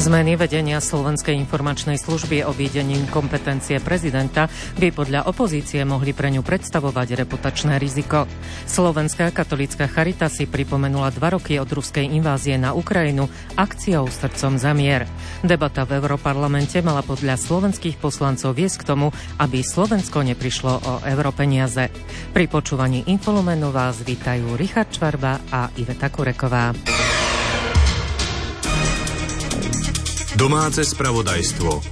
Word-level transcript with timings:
Zmeny 0.00 0.32
vedenia 0.32 0.80
Slovenskej 0.80 1.36
informačnej 1.36 2.00
služby 2.00 2.40
o 2.48 2.56
výdením 2.56 3.04
kompetencie 3.12 3.84
prezidenta 3.84 4.48
by 4.80 4.96
podľa 4.96 5.28
opozície 5.28 5.84
mohli 5.84 6.16
pre 6.16 6.32
ňu 6.32 6.40
predstavovať 6.40 7.20
reputačné 7.20 7.76
riziko. 7.76 8.24
Slovenská 8.64 9.28
katolická 9.28 9.92
charita 9.92 10.32
si 10.32 10.48
pripomenula 10.48 11.12
dva 11.12 11.36
roky 11.36 11.60
od 11.60 11.68
ruskej 11.68 12.08
invázie 12.16 12.56
na 12.56 12.72
Ukrajinu 12.72 13.28
akciou 13.60 14.08
Srdcom 14.08 14.56
za 14.56 14.72
mier. 14.72 15.04
Debata 15.44 15.84
v 15.84 16.00
Europarlamente 16.00 16.80
mala 16.80 17.04
podľa 17.04 17.36
slovenských 17.36 18.00
poslancov 18.00 18.56
viesť 18.56 18.80
k 18.80 18.88
tomu, 18.96 19.12
aby 19.36 19.60
Slovensko 19.60 20.24
neprišlo 20.24 20.80
o 20.80 20.92
europeniaze. 21.04 21.92
Pri 22.32 22.48
počúvaní 22.48 23.04
Infolumenu 23.12 23.68
vás 23.68 24.00
vítajú 24.00 24.56
Richard 24.56 24.88
Čvarba 24.96 25.44
a 25.52 25.68
Iveta 25.76 26.08
Kureková. 26.08 26.72
Domáce 30.38 30.86
spravodajstvo. 30.86 31.82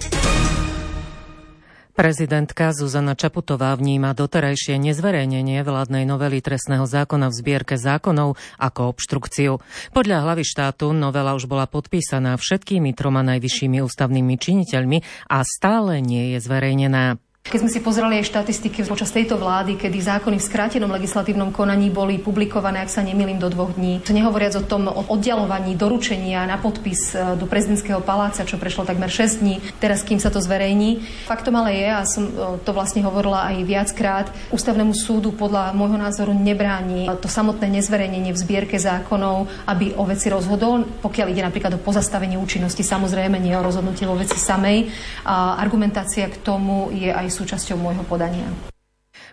Prezidentka 1.98 2.70
Zuzana 2.70 3.19
Čaputová 3.19 3.74
vníma 3.74 4.15
doterajšie 4.15 4.79
nezverejnenie 4.79 5.66
vládnej 5.66 6.06
novely 6.06 6.38
trestného 6.38 6.87
zákona 6.87 7.34
v 7.34 7.34
zbierke 7.34 7.74
zákonov 7.74 8.38
ako 8.62 8.95
obštrukciu. 8.95 9.59
Podľa 9.91 10.23
hlavy 10.23 10.46
štátu 10.46 10.95
novela 10.95 11.34
už 11.34 11.51
bola 11.51 11.66
podpísaná 11.66 12.38
všetkými 12.38 12.95
troma 12.95 13.27
najvyššími 13.27 13.82
ústavnými 13.82 14.38
činiteľmi 14.38 15.27
a 15.34 15.43
stále 15.43 15.98
nie 15.98 16.38
je 16.38 16.38
zverejnená. 16.38 17.18
Keď 17.48 17.65
sme 17.65 17.73
si 17.73 17.80
pozreli 17.80 18.20
aj 18.20 18.28
štatistiky 18.28 18.84
počas 18.84 19.09
tejto 19.09 19.40
vlády, 19.40 19.80
kedy 19.80 19.96
zákony 20.04 20.37
v 20.37 20.49
skrátenom 20.52 20.93
legislatívnom 20.93 21.49
konaní 21.49 21.88
boli 21.88 22.21
publikované, 22.21 22.85
ak 22.85 22.93
sa 22.93 23.01
nemýlim, 23.01 23.40
do 23.40 23.49
dvoch 23.49 23.73
dní, 23.73 24.04
nehovoriac 24.04 24.60
o 24.60 24.68
tom 24.68 24.85
o 24.85 25.09
oddialovaní 25.09 25.73
doručenia 25.73 26.45
na 26.45 26.60
podpis 26.60 27.16
e, 27.16 27.40
do 27.40 27.49
prezidentského 27.49 28.04
paláca, 28.04 28.45
čo 28.45 28.60
prešlo 28.60 28.85
takmer 28.85 29.09
6 29.09 29.40
dní, 29.40 29.65
teraz 29.80 30.04
kým 30.04 30.21
sa 30.21 30.29
to 30.29 30.45
zverejní. 30.45 31.01
Faktom 31.24 31.57
ale 31.57 31.73
je, 31.73 31.88
a 31.88 32.04
som 32.04 32.29
e, 32.29 32.60
to 32.68 32.77
vlastne 32.77 33.01
hovorila 33.01 33.49
aj 33.49 33.65
viackrát, 33.65 34.29
ústavnému 34.52 34.93
súdu 34.93 35.32
podľa 35.32 35.73
môjho 35.73 35.96
názoru 35.96 36.37
nebráni 36.37 37.09
to 37.16 37.32
samotné 37.32 37.80
nezverejnenie 37.80 38.37
v 38.37 38.43
zbierke 38.45 38.77
zákonov, 38.77 39.49
aby 39.65 39.96
o 39.96 40.05
veci 40.05 40.29
rozhodol, 40.29 40.84
pokiaľ 41.01 41.32
ide 41.32 41.40
napríklad 41.40 41.80
o 41.80 41.80
pozastavenie 41.80 42.37
účinnosti, 42.37 42.84
samozrejme 42.84 43.40
nie 43.40 43.57
o 43.57 43.65
rozhodnutie 43.65 44.05
vo 44.05 44.21
veci 44.21 44.37
samej. 44.37 44.93
A 45.24 45.57
argumentácia 45.57 46.29
k 46.29 46.37
tomu 46.45 46.93
je 46.93 47.09
aj 47.09 47.27
súčasťou 47.30 47.76
môjho 47.79 48.04
podania. 48.04 48.48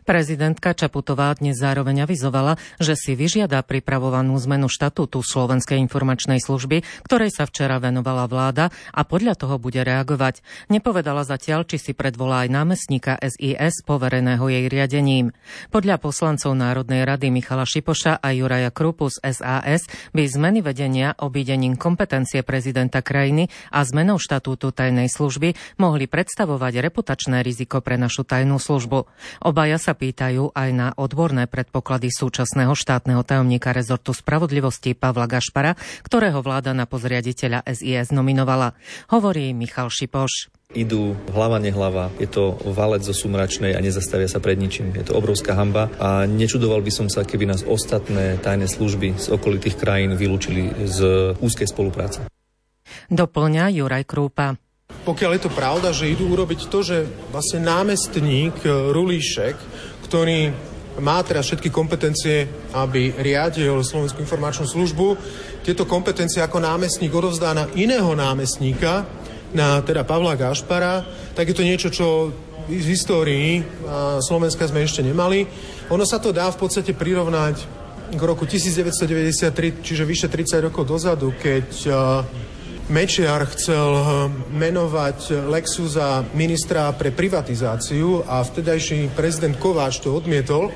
Prezidentka 0.06 0.78
Čaputová 0.78 1.34
dnes 1.34 1.58
zároveň 1.58 2.06
avizovala, 2.06 2.62
že 2.78 2.94
si 2.94 3.18
vyžiada 3.18 3.66
pripravovanú 3.66 4.38
zmenu 4.38 4.70
štatútu 4.70 5.26
Slovenskej 5.26 5.82
informačnej 5.82 6.38
služby, 6.38 6.86
ktorej 7.10 7.34
sa 7.34 7.50
včera 7.50 7.82
venovala 7.82 8.30
vláda 8.30 8.70
a 8.94 9.02
podľa 9.02 9.34
toho 9.34 9.58
bude 9.58 9.82
reagovať. 9.82 10.46
Nepovedala 10.70 11.26
zatiaľ, 11.26 11.66
či 11.66 11.82
si 11.82 11.92
predvolá 11.98 12.46
aj 12.46 12.54
námestníka 12.54 13.18
SIS 13.18 13.82
povereného 13.82 14.46
jej 14.46 14.70
riadením. 14.70 15.34
Podľa 15.74 15.98
poslancov 15.98 16.54
Národnej 16.54 17.02
rady 17.02 17.34
Michala 17.34 17.66
Šipoša 17.66 18.22
a 18.22 18.30
Juraja 18.30 18.70
Krupu 18.70 19.10
z 19.10 19.18
SAS 19.34 19.90
by 20.14 20.22
zmeny 20.30 20.62
vedenia 20.62 21.18
obídením 21.18 21.82
kompetencie 21.82 22.46
prezidenta 22.46 23.02
krajiny 23.02 23.50
a 23.74 23.82
zmenou 23.82 24.22
štatútu 24.22 24.70
tajnej 24.70 25.10
služby 25.10 25.82
mohli 25.82 26.06
predstavovať 26.06 26.78
reputačné 26.78 27.42
riziko 27.42 27.82
pre 27.82 27.98
našu 27.98 28.22
tajnú 28.22 28.62
službu. 28.62 29.10
Obaja 29.42 29.82
sa 29.82 29.95
pýtajú 29.96 30.52
aj 30.52 30.70
na 30.76 30.88
odborné 30.94 31.48
predpoklady 31.48 32.12
súčasného 32.12 32.76
štátneho 32.76 33.24
tajomníka 33.24 33.72
rezortu 33.72 34.12
spravodlivosti 34.12 34.94
Pavla 34.94 35.26
Gašpara, 35.26 35.80
ktorého 36.04 36.44
vláda 36.44 36.76
na 36.76 36.84
pozriaditeľa 36.86 37.64
SIS 37.66 38.12
nominovala. 38.12 38.76
Hovorí 39.10 39.56
Michal 39.56 39.88
Šipoš 39.90 40.54
idú 40.76 41.16
hlava 41.32 41.62
nehlava. 41.62 42.12
Je 42.20 42.28
to 42.28 42.60
valec 42.68 43.02
zo 43.06 43.16
sumračnej 43.16 43.74
a 43.74 43.80
nezastavia 43.80 44.28
sa 44.28 44.44
pred 44.44 44.60
ničím. 44.60 44.92
Je 44.92 45.08
to 45.08 45.16
obrovská 45.16 45.56
hamba 45.56 45.88
a 46.02 46.28
nečudoval 46.28 46.84
by 46.84 46.92
som 46.92 47.08
sa, 47.08 47.24
keby 47.24 47.48
nás 47.48 47.64
ostatné 47.64 48.42
tajné 48.44 48.68
služby 48.68 49.16
z 49.16 49.32
okolitých 49.32 49.80
krajín 49.80 50.20
vylúčili 50.20 50.74
z 50.86 51.32
úzkej 51.40 51.72
spolupráce. 51.72 52.28
Doplňa 53.08 53.72
Juraj 53.72 54.04
Krúpa. 54.04 54.65
Pokiaľ 55.06 55.32
je 55.38 55.44
to 55.46 55.54
pravda, 55.54 55.94
že 55.94 56.10
idú 56.10 56.34
urobiť 56.34 56.66
to, 56.66 56.82
že 56.82 57.06
vlastne 57.30 57.62
námestník 57.62 58.58
e, 58.66 58.90
Rulíšek, 58.90 59.54
ktorý 60.10 60.50
má 60.98 61.22
teraz 61.22 61.46
všetky 61.46 61.70
kompetencie, 61.70 62.50
aby 62.74 63.14
riadil 63.14 63.86
Slovenskú 63.86 64.26
informačnú 64.26 64.66
službu, 64.66 65.14
tieto 65.62 65.86
kompetencie 65.86 66.42
ako 66.42 66.58
námestník 66.58 67.14
odovzdá 67.14 67.54
na 67.54 67.70
iného 67.78 68.18
námestníka, 68.18 69.06
na 69.54 69.86
teda 69.86 70.02
Pavla 70.02 70.34
Gašpara, 70.34 71.06
tak 71.38 71.54
je 71.54 71.56
to 71.56 71.64
niečo, 71.64 71.94
čo 71.94 72.34
z 72.66 72.86
histórii 72.90 73.62
Slovenska 74.26 74.66
sme 74.66 74.82
ešte 74.82 75.06
nemali. 75.06 75.46
Ono 75.94 76.02
sa 76.02 76.18
to 76.18 76.34
dá 76.34 76.50
v 76.50 76.58
podstate 76.58 76.98
prirovnať 76.98 77.56
k 78.10 78.22
roku 78.26 78.50
1993, 78.50 79.86
čiže 79.86 80.04
vyše 80.04 80.28
30 80.34 80.66
rokov 80.66 80.90
dozadu, 80.90 81.30
keď 81.38 81.66
Mečiar 82.86 83.50
chcel 83.50 83.98
eh, 83.98 84.06
menovať 84.54 85.50
Lexu 85.50 85.90
za 85.90 86.22
ministra 86.38 86.94
pre 86.94 87.10
privatizáciu 87.10 88.22
a 88.30 88.46
vtedajší 88.46 89.10
prezident 89.18 89.58
Kováč 89.58 90.06
to 90.06 90.14
odmietol. 90.14 90.70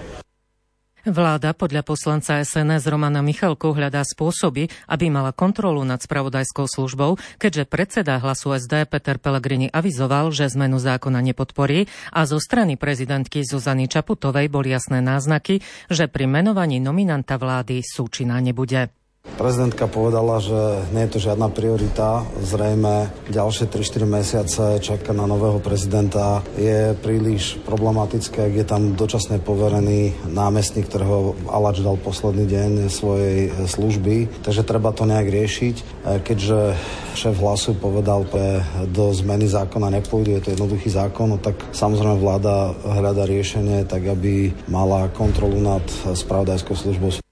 Vláda 1.05 1.53
podľa 1.53 1.85
poslanca 1.85 2.41
SNS 2.41 2.89
Romana 2.89 3.21
Michalko 3.21 3.77
hľadá 3.77 4.01
spôsoby, 4.01 4.67
aby 4.89 5.05
mala 5.13 5.31
kontrolu 5.31 5.85
nad 5.85 6.01
spravodajskou 6.01 6.65
službou, 6.67 7.15
keďže 7.39 7.69
predseda 7.69 8.19
hlasu 8.19 8.57
SD 8.57 8.89
Peter 8.89 9.21
Pellegrini 9.21 9.69
avizoval, 9.71 10.33
že 10.33 10.49
zmenu 10.49 10.81
zákona 10.81 11.21
nepodporí 11.21 11.87
a 12.09 12.25
zo 12.25 12.41
strany 12.41 12.75
prezidentky 12.75 13.45
Zuzany 13.45 13.85
Čaputovej 13.85 14.49
boli 14.49 14.73
jasné 14.73 14.99
náznaky, 14.99 15.61
že 15.93 16.09
pri 16.11 16.25
menovaní 16.25 16.81
nominanta 16.81 17.39
vlády 17.39 17.85
súčina 17.85 18.41
nebude. 18.43 18.98
Prezidentka 19.39 19.87
povedala, 19.87 20.43
že 20.43 20.83
nie 20.91 21.07
je 21.07 21.15
to 21.15 21.31
žiadna 21.31 21.47
priorita. 21.47 22.27
Zrejme 22.43 23.07
ďalšie 23.31 23.71
3-4 23.71 24.03
mesiace 24.03 24.63
čaká 24.83 25.15
na 25.15 25.23
nového 25.31 25.63
prezidenta. 25.63 26.43
Je 26.59 26.91
príliš 26.99 27.55
problematické, 27.63 28.35
ak 28.35 28.53
je 28.59 28.65
tam 28.67 28.99
dočasne 28.99 29.39
poverený 29.39 30.27
námestník, 30.27 30.91
ktorého 30.91 31.39
Alač 31.47 31.79
dal 31.79 31.95
posledný 31.95 32.51
deň 32.51 32.71
svojej 32.91 33.55
služby. 33.63 34.43
Takže 34.43 34.67
treba 34.67 34.91
to 34.91 35.07
nejak 35.07 35.31
riešiť. 35.31 35.75
Keďže 36.19 36.75
šéf 37.15 37.39
hlasu 37.39 37.79
povedal, 37.79 38.27
že 38.27 38.59
do 38.91 39.15
zmeny 39.15 39.47
zákona 39.47 39.87
nepôjde, 40.03 40.35
je 40.35 40.43
to 40.43 40.53
jednoduchý 40.59 40.91
zákon, 40.91 41.31
no 41.31 41.39
tak 41.39 41.55
samozrejme 41.71 42.19
vláda 42.19 42.75
hľada 42.83 43.23
riešenie 43.23 43.87
tak, 43.87 44.03
aby 44.03 44.51
mala 44.67 45.07
kontrolu 45.15 45.63
nad 45.63 45.87
spravodajskou 46.11 46.75
službou. 46.75 47.23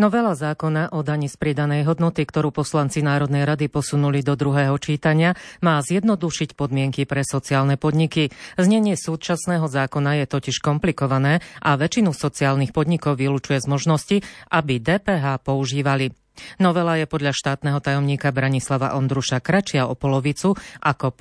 Novela 0.00 0.32
zákona 0.32 0.96
o 0.96 1.04
dani 1.04 1.28
z 1.28 1.36
pridanej 1.36 1.84
hodnoty, 1.84 2.24
ktorú 2.24 2.56
poslanci 2.56 3.04
Národnej 3.04 3.44
rady 3.44 3.68
posunuli 3.68 4.24
do 4.24 4.32
druhého 4.32 4.72
čítania, 4.80 5.36
má 5.60 5.76
zjednodušiť 5.84 6.56
podmienky 6.56 7.04
pre 7.04 7.20
sociálne 7.20 7.76
podniky. 7.76 8.32
Znenie 8.56 8.96
súčasného 8.96 9.68
zákona 9.68 10.24
je 10.24 10.26
totiž 10.32 10.64
komplikované 10.64 11.44
a 11.60 11.76
väčšinu 11.76 12.16
sociálnych 12.16 12.72
podnikov 12.72 13.20
vylúčuje 13.20 13.60
z 13.60 13.68
možnosti, 13.68 14.16
aby 14.48 14.80
DPH 14.80 15.44
používali. 15.44 16.16
Novela 16.56 16.96
je 16.96 17.04
podľa 17.04 17.36
štátneho 17.36 17.84
tajomníka 17.84 18.32
Branislava 18.32 18.96
Ondruša 18.96 19.44
kračia 19.44 19.84
o 19.84 19.92
polovicu 19.92 20.56
ako 20.80 21.12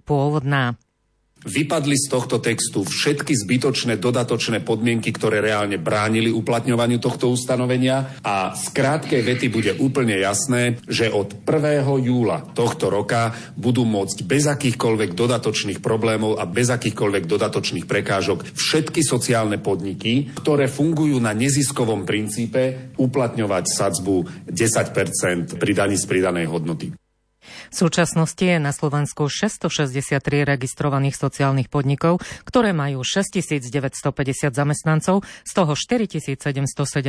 pôvodná. 0.00 0.80
Vypadli 1.44 1.92
z 2.00 2.08
tohto 2.08 2.40
textu 2.40 2.88
všetky 2.88 3.36
zbytočné 3.36 4.00
dodatočné 4.00 4.64
podmienky, 4.64 5.12
ktoré 5.12 5.44
reálne 5.44 5.76
bránili 5.76 6.32
uplatňovaniu 6.32 6.96
tohto 6.96 7.28
ustanovenia 7.28 8.16
a 8.24 8.56
z 8.56 8.72
krátkej 8.72 9.20
vety 9.20 9.46
bude 9.52 9.76
úplne 9.76 10.16
jasné, 10.16 10.80
že 10.88 11.12
od 11.12 11.44
1. 11.44 11.84
júla 12.00 12.48
tohto 12.56 12.88
roka 12.88 13.36
budú 13.60 13.84
môcť 13.84 14.24
bez 14.24 14.48
akýchkoľvek 14.48 15.12
dodatočných 15.12 15.84
problémov 15.84 16.40
a 16.40 16.48
bez 16.48 16.72
akýchkoľvek 16.72 17.28
dodatočných 17.28 17.84
prekážok 17.84 18.56
všetky 18.56 19.04
sociálne 19.04 19.60
podniky, 19.60 20.32
ktoré 20.40 20.64
fungujú 20.64 21.20
na 21.20 21.36
neziskovom 21.36 22.08
princípe, 22.08 22.96
uplatňovať 22.96 23.64
sadzbu 23.68 24.48
10% 24.48 25.60
pri 25.60 25.72
daní 25.76 26.00
z 26.00 26.08
pridanej 26.08 26.48
hodnoty. 26.48 27.03
V 27.70 27.74
súčasnosti 27.74 28.40
je 28.40 28.58
na 28.58 28.74
Slovensku 28.74 29.30
663 29.30 30.18
registrovaných 30.44 31.16
sociálnych 31.16 31.68
podnikov, 31.70 32.20
ktoré 32.44 32.74
majú 32.74 33.00
6950 33.06 34.50
zamestnancov, 34.50 35.22
z 35.44 35.52
toho 35.54 35.72
4707 35.72 36.44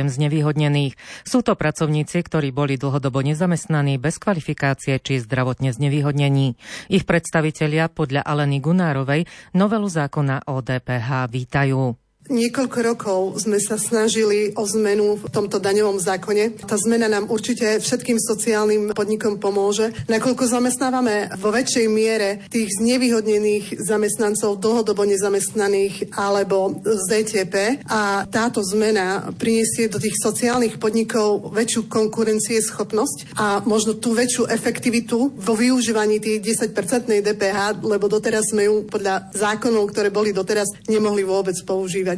znevýhodnených. 0.06 0.94
Sú 1.26 1.42
to 1.42 1.58
pracovníci, 1.58 2.22
ktorí 2.22 2.54
boli 2.54 2.78
dlhodobo 2.78 3.20
nezamestnaní 3.20 3.98
bez 3.98 4.22
kvalifikácie 4.22 5.02
či 5.02 5.20
zdravotne 5.20 5.74
znevýhodnení. 5.74 6.56
Ich 6.92 7.04
predstavitelia 7.04 7.90
podľa 7.90 8.22
Aleny 8.22 8.62
Gunárovej 8.62 9.26
novelu 9.52 9.88
zákona 9.90 10.46
o 10.46 10.62
DPH 10.62 11.28
vítajú. 11.32 12.05
Niekoľko 12.26 12.78
rokov 12.82 13.20
sme 13.46 13.62
sa 13.62 13.78
snažili 13.78 14.50
o 14.58 14.66
zmenu 14.66 15.14
v 15.14 15.30
tomto 15.30 15.62
daňovom 15.62 16.02
zákone. 16.02 16.58
Tá 16.66 16.74
zmena 16.74 17.06
nám 17.06 17.30
určite 17.30 17.78
všetkým 17.78 18.18
sociálnym 18.18 18.90
podnikom 18.94 19.38
pomôže, 19.38 19.94
nakoľko 20.10 20.44
zamestnávame 20.50 21.30
vo 21.38 21.54
väčšej 21.54 21.86
miere 21.86 22.42
tých 22.50 22.82
znevýhodnených 22.82 23.78
zamestnancov, 23.78 24.58
dlhodobo 24.58 25.06
nezamestnaných 25.06 26.10
alebo 26.18 26.82
z 26.82 27.02
DTP 27.06 27.86
a 27.86 28.26
táto 28.26 28.58
zmena 28.66 29.30
priniesie 29.38 29.86
do 29.86 30.02
tých 30.02 30.18
sociálnych 30.18 30.82
podnikov 30.82 31.54
väčšiu 31.54 31.86
konkurencieschopnosť 31.86 33.38
a 33.38 33.62
možno 33.62 33.94
tú 33.94 34.18
väčšiu 34.18 34.50
efektivitu 34.50 35.30
vo 35.30 35.54
využívaní 35.54 36.18
tých 36.18 36.42
10-percentnej 36.42 37.22
DPH, 37.22 37.86
lebo 37.86 38.10
doteraz 38.10 38.50
sme 38.50 38.66
ju 38.66 38.82
podľa 38.88 39.30
zákonov, 39.30 39.92
ktoré 39.92 40.08
boli 40.10 40.34
doteraz, 40.34 40.66
nemohli 40.88 41.22
vôbec 41.22 41.54
používať. 41.62 42.15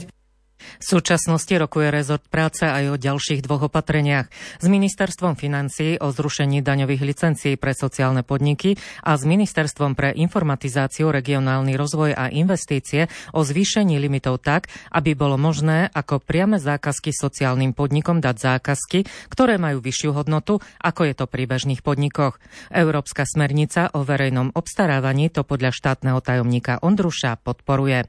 V 0.78 0.84
súčasnosti 0.84 1.50
rokuje 1.55 1.88
rezort 1.90 2.22
práce 2.26 2.66
aj 2.66 2.84
o 2.93 2.96
ďalších 3.00 3.43
dvoch 3.43 3.70
opatreniach. 3.70 4.31
S 4.58 4.66
ministerstvom 4.66 5.38
financií 5.38 5.99
o 5.99 6.10
zrušení 6.10 6.62
daňových 6.62 7.02
licencií 7.02 7.55
pre 7.56 7.75
sociálne 7.75 8.22
podniky 8.26 8.78
a 9.06 9.14
s 9.14 9.22
ministerstvom 9.26 9.94
pre 9.94 10.14
informatizáciu, 10.14 11.10
regionálny 11.10 11.75
rozvoj 11.75 12.14
a 12.14 12.31
investície 12.31 13.10
o 13.34 13.43
zvýšení 13.43 13.96
limitov 13.99 14.43
tak, 14.43 14.70
aby 14.94 15.14
bolo 15.14 15.38
možné 15.38 15.90
ako 15.90 16.22
priame 16.22 16.58
zákazky 16.58 17.11
sociálnym 17.14 17.75
podnikom 17.75 18.22
dať 18.22 18.37
zákazky, 18.37 19.31
ktoré 19.31 19.56
majú 19.58 19.82
vyššiu 19.82 20.11
hodnotu, 20.14 20.62
ako 20.82 21.06
je 21.06 21.14
to 21.14 21.25
pri 21.26 21.46
bežných 21.46 21.82
podnikoch. 21.82 22.38
Európska 22.70 23.26
smernica 23.26 23.90
o 23.94 24.02
verejnom 24.02 24.54
obstarávaní 24.54 25.31
to 25.31 25.43
podľa 25.43 25.75
štátneho 25.75 26.19
tajomníka 26.22 26.82
Ondruša 26.82 27.38
podporuje. 27.43 28.06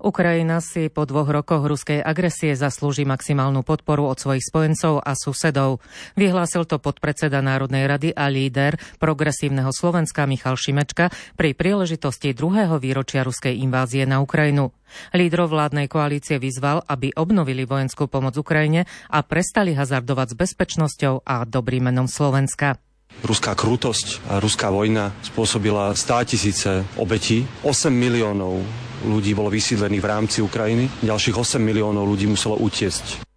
Ukrajina 0.00 0.64
si 0.64 0.88
po 0.88 1.04
dvoch 1.04 1.28
rokoch 1.28 1.68
ruskej 1.68 2.00
agresie 2.00 2.56
zaslúži 2.56 3.04
maximálnu 3.04 3.60
podporu 3.60 4.08
od 4.08 4.16
svojich 4.16 4.48
spojencov 4.48 5.04
a 5.04 5.12
susedov. 5.12 5.84
Vyhlásil 6.16 6.64
to 6.64 6.80
podpredseda 6.80 7.44
Národnej 7.44 7.84
rady 7.84 8.16
a 8.16 8.32
líder 8.32 8.80
progresívneho 8.96 9.68
Slovenska 9.76 10.24
Michal 10.24 10.56
Šimečka 10.56 11.12
pri 11.36 11.52
príležitosti 11.52 12.32
druhého 12.32 12.80
výročia 12.80 13.20
ruskej 13.20 13.60
invázie 13.60 14.08
na 14.08 14.24
Ukrajinu. 14.24 14.72
Lídrov 15.12 15.52
vládnej 15.52 15.86
koalície 15.86 16.40
vyzval, 16.40 16.80
aby 16.88 17.12
obnovili 17.12 17.68
vojenskú 17.68 18.08
pomoc 18.08 18.34
Ukrajine 18.40 18.88
a 19.12 19.20
prestali 19.20 19.76
hazardovať 19.76 20.32
s 20.32 20.38
bezpečnosťou 20.40 21.28
a 21.28 21.44
dobrým 21.44 21.92
menom 21.92 22.08
Slovenska. 22.08 22.80
Ruská 23.20 23.52
krutosť 23.52 24.24
a 24.32 24.40
ruská 24.40 24.72
vojna 24.72 25.12
spôsobila 25.20 25.92
100 25.92 26.30
tisíce 26.30 26.70
obetí, 26.96 27.44
8 27.66 27.92
miliónov 27.92 28.64
ľudí 29.04 29.32
bolo 29.32 29.48
vysídlených 29.48 30.02
v 30.02 30.10
rámci 30.10 30.38
Ukrajiny, 30.44 30.88
ďalších 31.04 31.36
8 31.36 31.60
miliónov 31.60 32.04
ľudí 32.04 32.28
muselo 32.28 32.56
utiesť. 32.60 33.30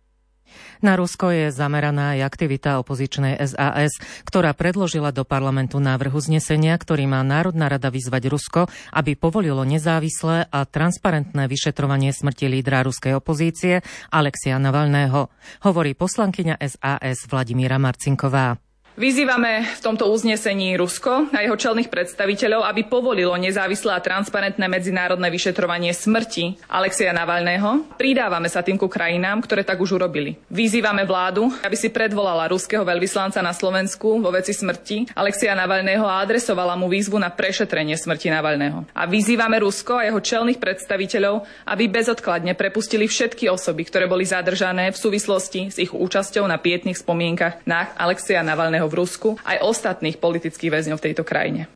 Na 0.83 0.99
Rusko 0.99 1.31
je 1.31 1.47
zameraná 1.47 2.19
aj 2.19 2.27
aktivita 2.27 2.75
opozičnej 2.83 3.39
SAS, 3.39 3.95
ktorá 4.27 4.51
predložila 4.51 5.15
do 5.15 5.23
parlamentu 5.23 5.79
návrh 5.79 6.11
uznesenia, 6.11 6.75
ktorý 6.75 7.07
má 7.07 7.23
Národná 7.23 7.71
rada 7.71 7.87
vyzvať 7.87 8.23
Rusko, 8.27 8.61
aby 8.91 9.15
povolilo 9.15 9.63
nezávislé 9.63 10.51
a 10.51 10.67
transparentné 10.67 11.47
vyšetrovanie 11.47 12.11
smrti 12.11 12.51
lídra 12.51 12.83
ruskej 12.83 13.15
opozície 13.15 13.79
Alexia 14.11 14.59
Navalného, 14.59 15.31
hovorí 15.63 15.95
poslankyňa 15.95 16.59
SAS 16.59 17.31
Vladimíra 17.31 17.79
Marcinková. 17.79 18.62
Vyzývame 18.93 19.65
v 19.73 19.81
tomto 19.81 20.05
uznesení 20.05 20.77
Rusko 20.77 21.33
a 21.33 21.41
jeho 21.41 21.57
čelných 21.57 21.89
predstaviteľov, 21.89 22.61
aby 22.61 22.85
povolilo 22.85 23.33
nezávislé 23.41 23.97
a 23.97 24.05
transparentné 24.05 24.69
medzinárodné 24.69 25.33
vyšetrovanie 25.33 25.89
smrti 25.97 26.61
Alexia 26.69 27.09
Navalného. 27.09 27.89
Pridávame 27.97 28.53
sa 28.53 28.61
tým 28.61 28.77
ku 28.77 28.85
krajinám, 28.85 29.41
ktoré 29.41 29.65
tak 29.65 29.81
už 29.81 29.97
urobili. 29.97 30.37
Vyzývame 30.45 31.09
vládu, 31.09 31.49
aby 31.65 31.73
si 31.73 31.89
predvolala 31.89 32.45
ruského 32.45 32.85
veľvyslanca 32.85 33.41
na 33.41 33.49
Slovensku 33.49 34.21
vo 34.21 34.29
veci 34.29 34.53
smrti 34.53 35.17
Alexia 35.17 35.57
Navalného 35.57 36.05
a 36.05 36.21
adresovala 36.21 36.77
mu 36.77 36.85
výzvu 36.85 37.17
na 37.17 37.33
prešetrenie 37.33 37.97
smrti 37.97 38.29
Navalného. 38.29 38.85
A 38.93 39.09
vyzývame 39.09 39.57
Rusko 39.57 39.97
a 39.97 40.05
jeho 40.05 40.21
čelných 40.21 40.61
predstaviteľov, 40.61 41.65
aby 41.65 41.89
bezodkladne 41.89 42.53
prepustili 42.53 43.09
všetky 43.09 43.49
osoby, 43.49 43.89
ktoré 43.89 44.05
boli 44.05 44.21
zadržané 44.21 44.93
v 44.93 45.01
súvislosti 45.01 45.73
s 45.73 45.81
ich 45.81 45.89
účasťou 45.89 46.45
na 46.45 46.61
pietných 46.61 47.01
spomienkach 47.01 47.65
na 47.65 47.89
Alexia 47.97 48.45
Navalného 48.45 48.82
v 48.89 48.97
Rusku, 49.03 49.29
aj 49.43 49.63
ostatných 49.63 50.17
politických 50.19 50.71
väzňov 50.71 50.97
v 50.99 51.05
tejto 51.11 51.23
krajine. 51.23 51.71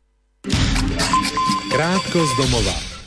Krátko 1.67 2.19
z 2.23 2.33
domova. 2.39 2.97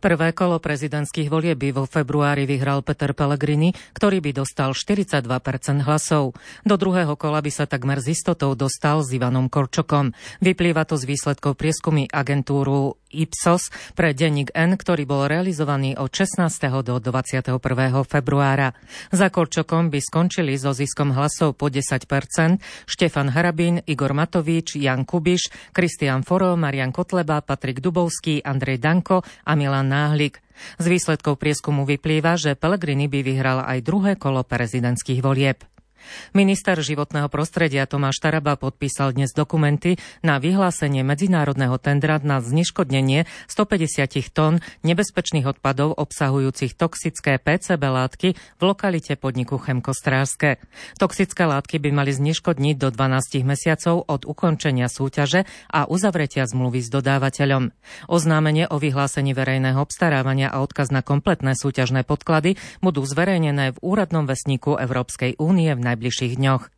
Prvé 0.00 0.32
kolo 0.32 0.56
prezidentských 0.56 1.28
volieb 1.28 1.60
by 1.60 1.76
vo 1.76 1.84
februári 1.84 2.48
vyhral 2.48 2.80
Peter 2.80 3.12
Pellegrini, 3.12 3.76
ktorý 3.92 4.24
by 4.24 4.32
dostal 4.32 4.72
42% 4.72 5.28
hlasov. 5.84 6.32
Do 6.64 6.74
druhého 6.80 7.20
kola 7.20 7.44
by 7.44 7.52
sa 7.52 7.68
takmer 7.68 8.00
s 8.00 8.08
istotou 8.08 8.56
dostal 8.56 9.04
s 9.04 9.12
Ivanom 9.12 9.52
Korčokom. 9.52 10.16
Vyplýva 10.40 10.88
to 10.88 10.96
z 10.96 11.04
výsledkov 11.04 11.60
prieskumy 11.60 12.08
agentúru 12.08 12.96
Ipsos 13.10 13.68
pre 13.98 14.14
denník 14.14 14.54
N, 14.54 14.78
ktorý 14.78 15.04
bol 15.04 15.26
realizovaný 15.26 15.98
od 15.98 16.10
16. 16.14 16.46
do 16.86 16.96
21. 17.02 17.58
februára. 18.06 18.72
Za 19.10 19.28
Korčokom 19.28 19.90
by 19.90 19.98
skončili 19.98 20.54
so 20.54 20.70
ziskom 20.70 21.10
hlasov 21.12 21.58
po 21.58 21.68
10% 21.68 22.06
Štefan 22.86 23.28
Harabín, 23.34 23.82
Igor 23.84 24.14
Matovič, 24.14 24.78
Jan 24.78 25.02
Kubiš, 25.02 25.50
Kristian 25.74 26.22
Foro, 26.22 26.54
Marian 26.54 26.94
Kotleba, 26.94 27.42
Patrik 27.42 27.82
Dubovský, 27.82 28.42
Andrej 28.46 28.78
Danko 28.78 29.26
a 29.44 29.52
Milan 29.58 29.90
Náhlik. 29.90 30.38
Z 30.76 30.86
výsledkov 30.86 31.40
prieskumu 31.40 31.88
vyplýva, 31.88 32.36
že 32.36 32.54
Pellegrini 32.54 33.08
by 33.08 33.20
vyhral 33.24 33.58
aj 33.64 33.80
druhé 33.80 34.12
kolo 34.20 34.44
prezidentských 34.44 35.24
volieb. 35.24 35.64
Minister 36.36 36.78
životného 36.78 37.26
prostredia 37.32 37.88
Tomáš 37.88 38.22
Taraba 38.22 38.54
podpísal 38.54 39.12
dnes 39.14 39.32
dokumenty 39.34 39.98
na 40.20 40.40
vyhlásenie 40.40 41.02
medzinárodného 41.02 41.76
tendra 41.82 42.20
na 42.22 42.38
zneškodnenie 42.42 43.26
150 43.50 44.30
tón 44.30 44.64
nebezpečných 44.86 45.46
odpadov 45.46 45.96
obsahujúcich 45.98 46.76
toxické 46.76 47.36
PCB 47.36 47.82
látky 47.82 48.28
v 48.36 48.62
lokalite 48.62 49.16
podniku 49.16 49.60
Chemkostrárske. 49.60 50.62
Toxické 50.96 51.42
látky 51.44 51.82
by 51.82 51.90
mali 51.92 52.12
zneškodniť 52.14 52.76
do 52.78 52.88
12 52.92 53.42
mesiacov 53.44 54.06
od 54.06 54.22
ukončenia 54.24 54.86
súťaže 54.86 55.44
a 55.70 55.86
uzavretia 55.86 56.46
zmluvy 56.46 56.80
s 56.84 56.88
dodávateľom. 56.88 57.74
Oznámenie 58.06 58.70
o 58.70 58.78
vyhlásení 58.78 59.34
verejného 59.34 59.78
obstarávania 59.80 60.48
a 60.50 60.62
odkaz 60.62 60.94
na 60.94 61.02
kompletné 61.02 61.56
súťažné 61.58 62.06
podklady 62.06 62.56
budú 62.80 63.02
zverejnené 63.02 63.76
v 63.76 63.78
úradnom 63.82 64.24
vesníku 64.24 64.78
Európskej 64.78 65.36
únie 65.40 65.72
v 65.74 65.80
najbliższych 65.90 66.36
dniach. 66.36 66.70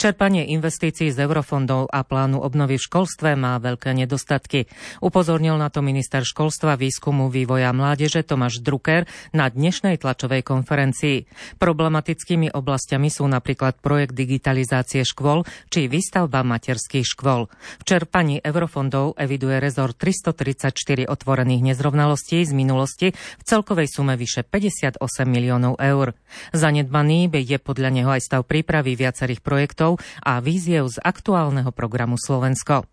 Čerpanie 0.00 0.48
investícií 0.54 1.10
z 1.10 1.18
eurofondov 1.24 1.92
a 1.92 2.06
plánu 2.06 2.40
obnovy 2.40 2.80
v 2.80 2.86
školstve 2.86 3.34
má 3.36 3.58
veľké 3.60 3.92
nedostatky. 3.94 4.66
Upozornil 5.04 5.54
na 5.60 5.68
to 5.70 5.84
minister 5.84 6.24
školstva, 6.24 6.74
výskumu, 6.80 7.30
vývoja 7.30 7.70
mládeže 7.70 8.24
Tomáš 8.24 8.60
Drucker 8.64 9.04
na 9.34 9.50
dnešnej 9.50 10.00
tlačovej 10.00 10.44
konferencii. 10.46 11.28
Problematickými 11.60 12.54
oblastiami 12.54 13.08
sú 13.10 13.28
napríklad 13.28 13.78
projekt 13.78 14.14
digitalizácie 14.16 15.04
škôl 15.04 15.44
či 15.70 15.86
výstavba 15.86 16.46
materských 16.46 17.06
škôl. 17.06 17.48
V 17.80 17.82
čerpaní 17.84 18.40
eurofondov 18.44 19.16
eviduje 19.16 19.60
rezort 19.60 19.96
334 19.98 21.08
otvorených 21.08 21.74
nezrovnalostí 21.74 22.44
z 22.44 22.52
minulosti 22.52 23.08
v 23.14 23.42
celkovej 23.42 23.88
sume 23.90 24.14
vyše 24.18 24.44
58 24.44 25.00
miliónov 25.26 25.80
eur. 25.80 26.12
Zanedbaný 26.52 27.26
je 27.34 27.58
podľa 27.60 27.90
neho 27.92 28.10
aj 28.10 28.22
stav 28.24 28.42
prípravy 28.46 28.94
viacerých 28.94 29.40
projektov 29.40 29.63
projektov 29.64 29.96
a 30.20 30.44
víziev 30.44 30.92
z 30.92 31.00
aktuálneho 31.00 31.72
programu 31.72 32.20
Slovensko. 32.20 32.84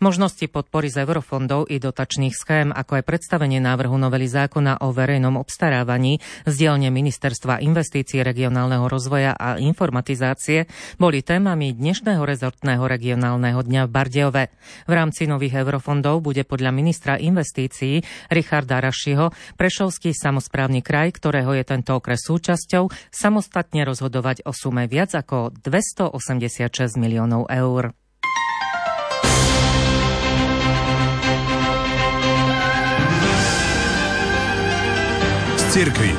Možnosti 0.00 0.46
podpory 0.48 0.88
z 0.92 1.04
eurofondov 1.04 1.68
i 1.68 1.82
dotačných 1.82 2.34
schém, 2.34 2.68
ako 2.70 3.00
aj 3.00 3.06
predstavenie 3.06 3.58
návrhu 3.58 3.96
novely 3.96 4.26
zákona 4.30 4.84
o 4.84 4.94
verejnom 4.94 5.38
obstarávaní 5.38 6.22
z 6.48 6.54
dielne 6.54 6.88
Ministerstva 6.92 7.62
investícií 7.62 8.22
regionálneho 8.22 8.86
rozvoja 8.86 9.36
a 9.36 9.56
informatizácie 9.56 10.66
boli 10.98 11.22
témami 11.22 11.72
dnešného 11.72 12.22
rezortného 12.22 12.84
regionálneho 12.84 13.60
dňa 13.62 13.82
v 13.86 13.90
Bardejove. 13.90 14.44
V 14.88 14.92
rámci 14.92 15.24
nových 15.26 15.62
eurofondov 15.62 16.20
bude 16.24 16.42
podľa 16.42 16.70
ministra 16.74 17.14
investícií 17.16 18.02
Richarda 18.28 18.82
Rašiho 18.82 19.32
Prešovský 19.56 20.12
samozprávny 20.16 20.82
kraj, 20.82 21.14
ktorého 21.16 21.54
je 21.56 21.64
tento 21.64 21.94
okres 21.96 22.24
súčasťou, 22.26 22.90
samostatne 23.14 23.86
rozhodovať 23.86 24.44
o 24.48 24.52
sume 24.54 24.88
viac 24.90 25.14
ako 25.14 25.54
286 25.54 26.98
miliónov 26.98 27.46
eur. 27.48 28.01
Cirkvi. 35.72 36.12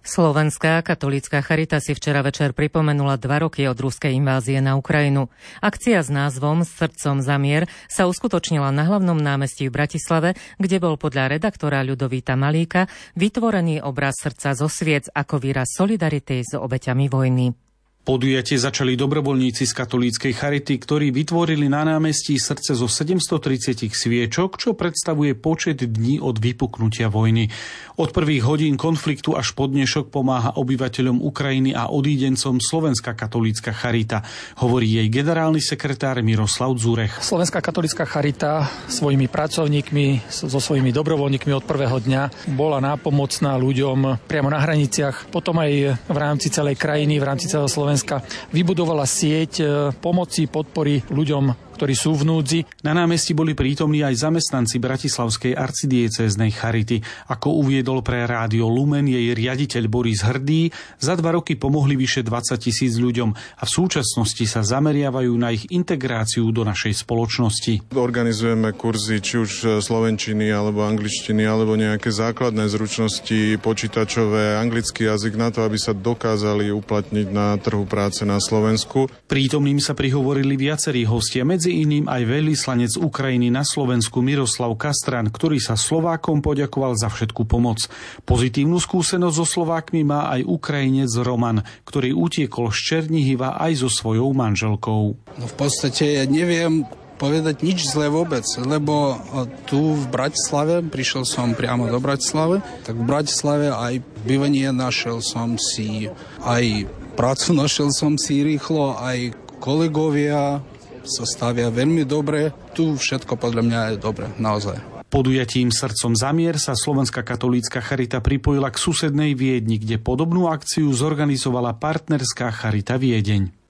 Slovenská 0.00 0.80
katolícka 0.80 1.44
charita 1.44 1.84
si 1.84 1.92
včera 1.92 2.24
večer 2.24 2.56
pripomenula 2.56 3.20
dva 3.20 3.44
roky 3.44 3.68
od 3.68 3.76
ruskej 3.76 4.16
invázie 4.16 4.64
na 4.64 4.80
Ukrajinu. 4.80 5.28
Akcia 5.60 6.00
s 6.00 6.08
názvom 6.08 6.64
Srdcom 6.64 7.20
za 7.20 7.36
mier 7.36 7.68
sa 7.92 8.08
uskutočnila 8.08 8.72
na 8.72 8.88
hlavnom 8.88 9.20
námestí 9.20 9.68
v 9.68 9.76
Bratislave, 9.76 10.32
kde 10.56 10.80
bol 10.80 10.96
podľa 10.96 11.36
redaktora 11.36 11.84
Ľudovíta 11.84 12.40
Malíka 12.40 12.88
vytvorený 13.12 13.84
obraz 13.84 14.16
srdca 14.16 14.56
zo 14.56 14.72
sviec 14.72 15.12
ako 15.12 15.36
výraz 15.44 15.76
solidarity 15.76 16.40
s 16.40 16.56
obeťami 16.56 17.04
vojny. 17.12 17.65
Podujatie 18.06 18.54
začali 18.54 18.94
dobrovoľníci 18.94 19.66
z 19.66 19.72
katolíckej 19.74 20.30
charity, 20.30 20.78
ktorí 20.78 21.10
vytvorili 21.10 21.66
na 21.66 21.82
námestí 21.82 22.38
srdce 22.38 22.78
zo 22.78 22.86
730 22.86 23.82
sviečok, 23.90 24.62
čo 24.62 24.78
predstavuje 24.78 25.34
počet 25.34 25.82
dní 25.82 26.22
od 26.22 26.38
vypuknutia 26.38 27.10
vojny. 27.10 27.50
Od 27.98 28.14
prvých 28.14 28.46
hodín 28.46 28.78
konfliktu 28.78 29.34
až 29.34 29.58
po 29.58 29.66
dnešok 29.66 30.14
pomáha 30.14 30.54
obyvateľom 30.54 31.18
Ukrajiny 31.18 31.74
a 31.74 31.90
odídencom 31.90 32.62
Slovenská 32.62 33.18
katolícka 33.18 33.74
charita, 33.74 34.22
hovorí 34.62 35.02
jej 35.02 35.10
generálny 35.10 35.58
sekretár 35.58 36.22
Miroslav 36.22 36.78
Zurech. 36.78 37.18
Slovenská 37.18 37.58
katolícka 37.58 38.06
charita 38.06 38.70
svojimi 38.86 39.26
pracovníkmi, 39.26 40.30
so 40.30 40.62
svojimi 40.62 40.94
dobrovoľníkmi 40.94 41.50
od 41.50 41.66
prvého 41.66 41.98
dňa 41.98 42.54
bola 42.54 42.78
nápomocná 42.78 43.58
ľuďom 43.58 44.30
priamo 44.30 44.46
na 44.46 44.62
hraniciach, 44.62 45.26
potom 45.34 45.58
aj 45.58 45.98
v 46.06 46.18
rámci 46.22 46.54
celej 46.54 46.78
krajiny, 46.78 47.18
v 47.18 47.26
rámci 47.26 47.50
celého 47.50 47.66
Slovenska 47.66 47.95
Slovenska 47.96 48.20
vybudovala 48.52 49.08
sieť 49.08 49.52
e, 49.56 49.64
pomoci, 49.96 50.44
podpory 50.44 51.00
ľuďom 51.08 51.65
ktorí 51.76 51.92
sú 51.92 52.16
v 52.16 52.24
núdzi. 52.24 52.60
Na 52.80 52.96
námestí 52.96 53.36
boli 53.36 53.52
prítomní 53.52 54.00
aj 54.00 54.24
zamestnanci 54.24 54.80
Bratislavskej 54.80 55.52
arcidiecéznej 55.52 56.56
Charity. 56.56 57.04
Ako 57.28 57.60
uviedol 57.60 58.00
pre 58.00 58.24
rádio 58.24 58.72
Lumen 58.72 59.04
jej 59.04 59.36
riaditeľ 59.36 59.84
Boris 59.92 60.24
Hrdý, 60.24 60.72
za 60.96 61.12
dva 61.20 61.36
roky 61.36 61.60
pomohli 61.60 61.98
vyše 61.98 62.24
20 62.24 62.56
tisíc 62.56 62.96
ľuďom 62.96 63.36
a 63.36 63.62
v 63.66 63.70
súčasnosti 63.70 64.44
sa 64.48 64.64
zameriavajú 64.64 65.32
na 65.36 65.52
ich 65.52 65.68
integráciu 65.68 66.48
do 66.54 66.62
našej 66.64 67.04
spoločnosti. 67.04 67.92
Organizujeme 67.92 68.72
kurzy 68.72 69.18
či 69.20 69.42
už 69.42 69.82
slovenčiny 69.82 70.48
alebo 70.48 70.86
angličtiny 70.86 71.42
alebo 71.42 71.74
nejaké 71.74 72.08
základné 72.14 72.70
zručnosti 72.70 73.58
počítačové, 73.58 74.56
anglický 74.56 75.10
jazyk 75.10 75.34
na 75.34 75.50
to, 75.50 75.66
aby 75.66 75.74
sa 75.74 75.90
dokázali 75.90 76.70
uplatniť 76.70 77.26
na 77.34 77.58
trhu 77.58 77.82
práce 77.82 78.22
na 78.22 78.38
Slovensku. 78.38 79.10
Prítomným 79.26 79.82
sa 79.82 79.98
prihovorili 79.98 80.54
viacerí 80.54 81.02
hostia, 81.02 81.42
medzi 81.42 81.65
medzi 81.66 81.82
iným 81.82 82.06
aj 82.06 82.22
veľvyslanec 82.30 82.94
Ukrajiny 82.94 83.50
na 83.50 83.66
Slovensku 83.66 84.22
Miroslav 84.22 84.70
Kastran, 84.78 85.26
ktorý 85.26 85.58
sa 85.58 85.74
Slovákom 85.74 86.38
poďakoval 86.38 86.94
za 86.94 87.10
všetku 87.10 87.42
pomoc. 87.42 87.90
Pozitívnu 88.22 88.78
skúsenosť 88.78 89.34
so 89.34 89.42
Slovákmi 89.42 90.06
má 90.06 90.30
aj 90.30 90.46
Ukrajinec 90.46 91.10
Roman, 91.26 91.66
ktorý 91.82 92.14
utiekol 92.14 92.70
z 92.70 92.78
Černihiva 92.86 93.58
aj 93.58 93.82
so 93.82 93.90
svojou 93.90 94.30
manželkou. 94.30 95.18
No 95.18 95.44
v 95.50 95.54
podstate 95.58 96.22
ja 96.22 96.24
neviem, 96.30 96.86
povedať 97.18 97.66
nič 97.66 97.90
zlé 97.90 98.14
vôbec, 98.14 98.46
lebo 98.62 99.18
tu 99.66 99.98
v 99.98 100.06
Bratislave, 100.06 100.86
prišiel 100.86 101.26
som 101.26 101.50
priamo 101.50 101.90
do 101.90 101.98
Bratislavy, 101.98 102.62
tak 102.86 102.94
v 102.94 103.10
Bratislave 103.10 103.74
aj 103.74 104.06
bývanie 104.22 104.70
našiel 104.70 105.18
som 105.18 105.58
si, 105.58 106.06
aj 106.46 106.86
prácu 107.18 107.50
našiel 107.66 107.90
som 107.90 108.14
si 108.14 108.46
rýchlo, 108.46 108.94
aj 109.02 109.34
kolegovia, 109.58 110.62
sa 111.06 111.24
stavia 111.24 111.70
veľmi 111.72 112.04
dobre. 112.04 112.52
Tu 112.74 112.94
všetko 112.94 113.38
podľa 113.38 113.62
mňa 113.62 113.80
je 113.94 113.96
dobre, 113.96 114.26
naozaj. 114.36 114.76
Podujatím 115.06 115.70
Srdcom 115.70 116.18
zamier 116.18 116.58
sa 116.58 116.74
Slovenská 116.74 117.22
katolícka 117.22 117.78
charita 117.78 118.18
pripojila 118.18 118.74
k 118.74 118.82
susednej 118.82 119.38
Viedni, 119.38 119.78
kde 119.78 120.02
podobnú 120.02 120.50
akciu 120.50 120.90
zorganizovala 120.90 121.78
partnerská 121.78 122.50
charita 122.50 122.98
Viedeň. 122.98 123.65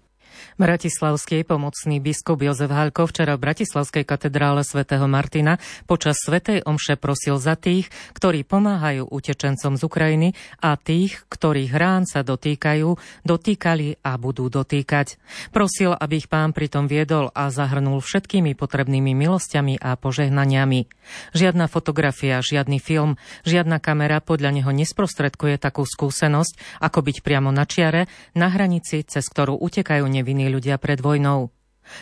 Bratislavský 0.56 1.44
pomocný 1.44 2.00
biskup 2.00 2.40
Jozef 2.40 2.72
Halko 2.72 3.04
včera 3.04 3.36
v 3.36 3.44
Bratislavskej 3.44 4.08
katedrále 4.08 4.64
svätého 4.64 5.04
Martina 5.04 5.60
počas 5.84 6.16
svätej 6.24 6.64
omše 6.64 6.96
prosil 6.96 7.36
za 7.36 7.60
tých, 7.60 7.92
ktorí 8.16 8.40
pomáhajú 8.40 9.04
utečencom 9.04 9.76
z 9.76 9.82
Ukrajiny 9.84 10.28
a 10.64 10.80
tých, 10.80 11.28
ktorých 11.28 11.76
rán 11.76 12.08
sa 12.08 12.24
dotýkajú, 12.24 12.88
dotýkali 13.28 14.00
a 14.00 14.16
budú 14.16 14.48
dotýkať. 14.48 15.20
Prosil, 15.52 15.92
aby 15.92 16.24
ich 16.24 16.32
pán 16.32 16.56
pritom 16.56 16.88
viedol 16.88 17.28
a 17.36 17.52
zahrnul 17.52 18.00
všetkými 18.00 18.56
potrebnými 18.56 19.12
milosťami 19.12 19.76
a 19.76 19.92
požehnaniami. 20.00 20.88
Žiadna 21.36 21.68
fotografia, 21.68 22.40
žiadny 22.40 22.80
film, 22.80 23.20
žiadna 23.44 23.76
kamera 23.76 24.24
podľa 24.24 24.56
neho 24.56 24.72
nesprostredkuje 24.72 25.60
takú 25.60 25.84
skúsenosť, 25.84 26.80
ako 26.80 27.04
byť 27.04 27.16
priamo 27.20 27.52
na 27.52 27.68
čiare, 27.68 28.08
na 28.32 28.48
hranici, 28.48 29.04
cez 29.04 29.28
ktorú 29.28 29.60
utekajú 29.60 30.08
nevinní 30.08 30.45
ľudia 30.48 30.80
pred 30.80 30.98
vojnou. 30.98 31.50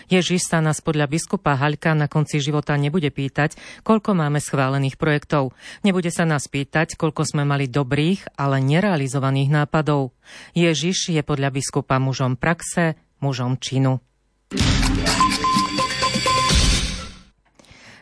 Ježiš 0.08 0.48
sa 0.48 0.64
nás 0.64 0.80
podľa 0.80 1.08
biskupa 1.08 1.56
Haľka 1.56 1.92
na 1.92 2.08
konci 2.08 2.40
života 2.40 2.72
nebude 2.80 3.12
pýtať, 3.12 3.56
koľko 3.84 4.16
máme 4.16 4.40
schválených 4.40 4.96
projektov. 4.96 5.52
Nebude 5.84 6.08
sa 6.08 6.24
nás 6.24 6.48
pýtať, 6.48 6.96
koľko 6.96 7.28
sme 7.28 7.44
mali 7.44 7.68
dobrých, 7.68 8.36
ale 8.40 8.64
nerealizovaných 8.64 9.52
nápadov. 9.52 10.16
Ježiš 10.56 11.12
je 11.12 11.20
podľa 11.20 11.52
biskupa 11.52 12.00
mužom 12.00 12.40
praxe, 12.40 12.96
mužom 13.20 13.60
činu. 13.60 14.00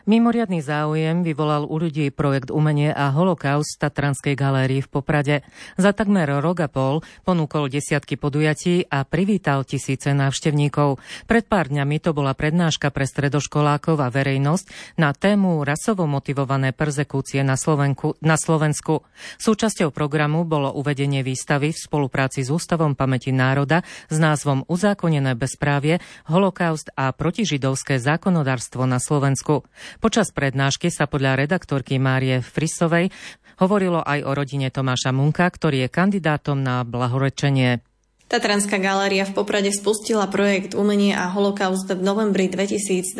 Mimoriadný 0.03 0.59
záujem 0.59 1.23
vyvolal 1.23 1.63
u 1.63 1.79
ľudí 1.79 2.11
projekt 2.11 2.51
Umenie 2.51 2.91
a 2.91 3.15
holokaust 3.15 3.79
Tatranskej 3.79 4.35
galérii 4.35 4.83
v 4.83 4.91
Poprade. 4.91 5.47
Za 5.79 5.95
takmer 5.95 6.27
rok 6.43 6.59
a 6.59 6.67
pol 6.67 6.99
ponúkol 7.23 7.71
desiatky 7.71 8.19
podujatí 8.19 8.83
a 8.91 9.07
privítal 9.07 9.63
tisíce 9.63 10.11
návštevníkov. 10.11 10.99
Pred 11.23 11.47
pár 11.47 11.71
dňami 11.71 12.03
to 12.03 12.11
bola 12.11 12.35
prednáška 12.35 12.91
pre 12.91 13.07
stredoškolákov 13.07 13.95
a 14.03 14.11
verejnosť 14.11 14.99
na 14.99 15.15
tému 15.15 15.63
rasovo 15.63 16.03
motivované 16.03 16.75
perzekúcie 16.75 17.39
na, 17.39 17.55
Slovenku, 17.55 18.19
na 18.19 18.35
Slovensku. 18.35 19.07
Súčasťou 19.39 19.95
programu 19.95 20.43
bolo 20.43 20.75
uvedenie 20.75 21.23
výstavy 21.23 21.71
v 21.71 21.79
spolupráci 21.79 22.43
s 22.43 22.51
Ústavom 22.51 22.91
pamäti 22.91 23.31
národa 23.31 23.87
s 24.11 24.19
názvom 24.19 24.67
Uzákonené 24.67 25.31
bezprávie, 25.39 26.03
holokaust 26.27 26.91
a 26.99 27.07
protižidovské 27.15 28.03
zákonodárstvo 28.03 28.83
na 28.83 28.99
Slovensku. 28.99 29.63
Počas 30.01 30.33
prednášky 30.33 30.89
sa 30.89 31.05
podľa 31.05 31.45
redaktorky 31.45 32.01
Márie 32.01 32.41
Frisovej 32.41 33.13
hovorilo 33.61 34.01
aj 34.01 34.25
o 34.25 34.31
rodine 34.33 34.73
Tomáša 34.73 35.13
Munka, 35.13 35.45
ktorý 35.45 35.85
je 35.85 35.93
kandidátom 35.93 36.57
na 36.57 36.81
blahorečenie. 36.81 37.92
Tatranská 38.23 38.81
galéria 38.81 39.29
v 39.29 39.35
Poprade 39.37 39.69
spustila 39.69 40.25
projekt 40.25 40.73
Umenie 40.73 41.13
a 41.13 41.29
holokaust 41.29 41.85
v 41.85 42.01
novembri 42.01 42.49
2022, 42.49 43.13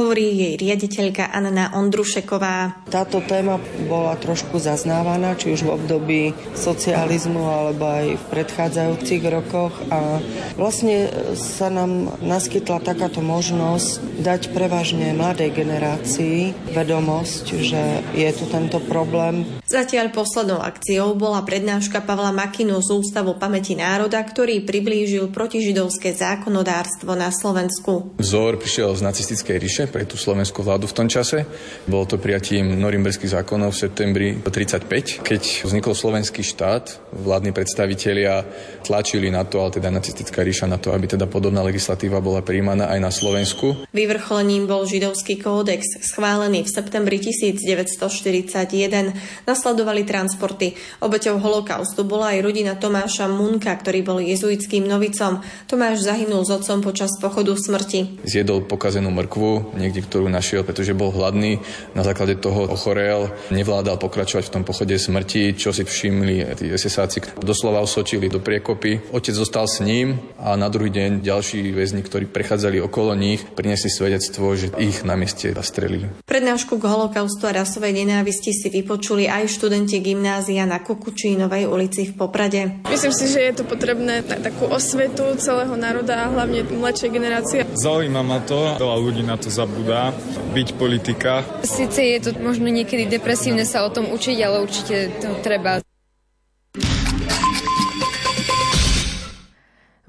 hovorí 0.00 0.24
jej 0.40 0.54
riaditeľka 0.56 1.28
Anna 1.28 1.68
Ondrušeková. 1.76 2.88
Táto 2.88 3.20
téma 3.20 3.60
bola 3.90 4.16
trošku 4.16 4.56
zaznávaná, 4.56 5.36
či 5.36 5.52
už 5.52 5.68
v 5.68 5.74
období 5.76 6.22
socializmu 6.56 7.44
alebo 7.44 7.84
aj 7.84 8.06
v 8.16 8.24
predchádzajúcich 8.32 9.22
rokoch 9.28 9.76
a 9.92 10.22
vlastne 10.56 11.12
sa 11.36 11.68
nám 11.68 12.16
naskytla 12.24 12.80
takáto 12.80 13.20
možnosť 13.20 14.22
dať 14.24 14.40
prevažne 14.56 15.12
mladej 15.12 15.52
generácii 15.52 16.72
vedomosť, 16.72 17.44
že 17.52 18.00
je 18.16 18.30
tu 18.32 18.48
tento 18.48 18.80
problém. 18.88 19.44
Zatiaľ 19.68 20.08
poslednou 20.10 20.64
akciou 20.64 21.12
bola 21.14 21.44
prednáška 21.44 22.00
Pavla 22.00 22.32
Makinu 22.32 22.80
z 22.80 22.96
Ústavu 22.96 23.36
pamäti 23.36 23.76
národa, 23.80 24.20
ktorý 24.20 24.60
priblížil 24.68 25.32
protižidovské 25.32 26.12
zákonodárstvo 26.12 27.16
na 27.16 27.32
Slovensku. 27.32 28.12
Vzor 28.20 28.60
prišiel 28.60 28.92
z 28.92 29.00
nacistickej 29.00 29.56
ríše 29.56 29.84
pre 29.88 30.04
tú 30.04 30.20
slovenskú 30.20 30.60
vládu 30.60 30.84
v 30.84 30.96
tom 30.96 31.08
čase. 31.08 31.48
Bolo 31.88 32.04
to 32.04 32.20
prijatím 32.20 32.76
norimberských 32.76 33.40
zákonov 33.40 33.72
v 33.72 33.80
septembri 33.88 34.28
1935, 34.36 35.24
keď 35.24 35.42
vznikol 35.64 35.96
slovenský 35.96 36.44
štát. 36.44 37.14
Vládni 37.14 37.56
predstavitelia 37.56 38.44
tlačili 38.84 39.32
na 39.32 39.46
to, 39.46 39.64
ale 39.64 39.80
teda 39.80 39.88
nacistická 39.88 40.44
ríša 40.44 40.68
na 40.68 40.76
to, 40.76 40.92
aby 40.92 41.06
teda 41.06 41.30
podobná 41.30 41.62
legislatíva 41.64 42.18
bola 42.18 42.42
príjmaná 42.42 42.90
aj 42.90 43.00
na 43.00 43.10
Slovensku. 43.14 43.86
Vyvrcholením 43.94 44.66
bol 44.66 44.82
židovský 44.84 45.38
kódex, 45.38 46.02
schválený 46.02 46.66
v 46.66 46.70
septembri 46.70 47.22
1941. 47.22 49.46
Nasledovali 49.46 50.02
transporty. 50.02 50.74
Obeťou 50.98 51.38
holokaustu 51.38 52.02
bola 52.02 52.34
aj 52.34 52.42
rodina 52.42 52.74
Tomáša 52.74 53.30
Munka, 53.30 53.69
ktorý 53.74 54.00
bol 54.02 54.18
jezuitským 54.22 54.86
novicom. 54.86 55.42
Tomáš 55.66 56.06
zahynul 56.06 56.46
s 56.46 56.50
otcom 56.50 56.82
počas 56.82 57.10
pochodu 57.18 57.54
smrti. 57.54 58.22
Zjedol 58.26 58.64
pokazenú 58.64 59.10
mrkvu, 59.10 59.76
niekde, 59.78 60.06
ktorú 60.06 60.30
našiel, 60.30 60.62
pretože 60.62 60.96
bol 60.96 61.10
hladný. 61.10 61.62
Na 61.94 62.06
základe 62.06 62.38
toho 62.38 62.70
ochorel, 62.70 63.30
nevládal 63.50 63.98
pokračovať 63.98 64.48
v 64.48 64.54
tom 64.54 64.62
pochode 64.62 64.94
smrti, 64.94 65.54
čo 65.58 65.74
si 65.74 65.82
všimli 65.82 66.46
tí 66.56 66.66
SSáci. 66.70 67.40
Doslova 67.40 67.82
osočili 67.82 68.30
do 68.30 68.38
priekopy. 68.38 69.12
Otec 69.14 69.34
zostal 69.34 69.66
s 69.66 69.82
ním 69.82 70.20
a 70.40 70.54
na 70.54 70.70
druhý 70.70 70.92
deň 70.94 71.24
ďalší 71.24 71.72
väzni, 71.74 72.00
ktorí 72.06 72.30
prechádzali 72.30 72.78
okolo 72.80 73.12
nich, 73.18 73.42
priniesli 73.42 73.90
svedectvo, 73.90 74.54
že 74.54 74.72
ich 74.78 75.02
na 75.02 75.18
mieste 75.18 75.52
zastrelili. 75.52 76.08
Prednášku 76.24 76.78
k 76.78 76.84
holokaustu 76.86 77.50
a 77.50 77.56
rasovej 77.60 77.92
nenávisti 77.92 78.54
si 78.54 78.68
vypočuli 78.70 79.26
aj 79.26 79.50
študenti 79.50 79.98
gymnázia 80.00 80.64
na 80.64 80.78
Kukučínovej 80.80 81.66
ulici 81.66 82.08
v 82.08 82.16
Poprade. 82.16 82.80
Myslím 82.88 83.14
si, 83.14 83.26
že 83.28 83.40
je 83.50 83.52
to 83.56 83.59
potrebné 83.64 84.22
na 84.24 84.36
takú 84.38 84.68
osvetu 84.68 85.36
celého 85.40 85.74
národa 85.74 86.26
a 86.26 86.30
hlavne 86.30 86.64
mladšej 86.68 87.10
generácie. 87.10 87.60
Zaujíma 87.74 88.22
ma 88.22 88.38
to, 88.44 88.76
veľa 88.78 88.96
ľudí 89.00 89.22
na 89.26 89.36
to 89.36 89.48
zabudá, 89.52 90.14
byť 90.54 90.68
politika. 90.78 91.42
Sice 91.66 92.00
je 92.16 92.18
to 92.20 92.30
možno 92.40 92.68
niekedy 92.70 93.08
depresívne 93.08 93.66
sa 93.66 93.84
o 93.84 93.90
tom 93.90 94.08
učiť, 94.08 94.36
ale 94.40 94.62
určite 94.62 95.20
to 95.20 95.28
treba. 95.44 95.82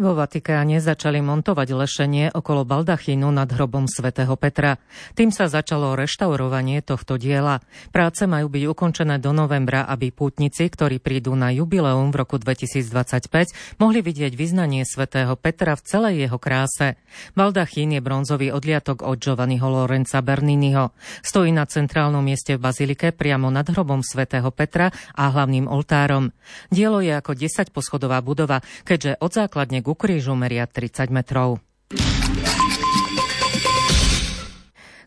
Vo 0.01 0.17
Vatikáne 0.17 0.81
začali 0.81 1.21
montovať 1.21 1.77
lešenie 1.77 2.33
okolo 2.33 2.65
baldachínu 2.65 3.29
nad 3.29 3.45
hrobom 3.53 3.85
svätého 3.85 4.33
Petra. 4.33 4.81
Tým 5.13 5.29
sa 5.29 5.45
začalo 5.45 5.93
reštaurovanie 5.93 6.81
tohto 6.81 7.21
diela. 7.21 7.61
Práce 7.93 8.25
majú 8.25 8.49
byť 8.49 8.63
ukončené 8.65 9.21
do 9.21 9.29
novembra, 9.29 9.85
aby 9.85 10.09
pútnici, 10.09 10.65
ktorí 10.73 10.97
prídu 10.97 11.37
na 11.37 11.53
jubileum 11.53 12.09
v 12.09 12.17
roku 12.17 12.41
2025, 12.41 13.77
mohli 13.77 14.01
vidieť 14.01 14.33
vyznanie 14.33 14.89
svätého 14.89 15.37
Petra 15.37 15.77
v 15.77 15.85
celej 15.85 16.25
jeho 16.25 16.41
kráse. 16.41 16.97
Baldachín 17.37 17.93
je 17.93 18.01
bronzový 18.01 18.49
odliatok 18.49 19.05
od 19.05 19.21
Giovanniho 19.21 19.69
Lorenza 19.69 20.25
Berniniho. 20.25 20.97
Stojí 21.21 21.53
na 21.53 21.69
centrálnom 21.69 22.25
mieste 22.25 22.57
v 22.57 22.63
bazilike 22.65 23.13
priamo 23.13 23.53
nad 23.53 23.69
hrobom 23.69 24.01
svätého 24.01 24.49
Petra 24.49 24.89
a 25.13 25.29
hlavným 25.29 25.69
oltárom. 25.69 26.33
Dielo 26.73 27.05
je 27.05 27.13
ako 27.13 27.37
10 27.37 27.69
poschodová 27.69 28.17
budova, 28.25 28.65
keďže 28.81 29.21
od 29.21 29.29
základne 29.29 29.90
ku 29.91 29.99
krížu 29.99 30.39
meria 30.39 30.63
30 30.63 31.11
metrov. 31.11 31.59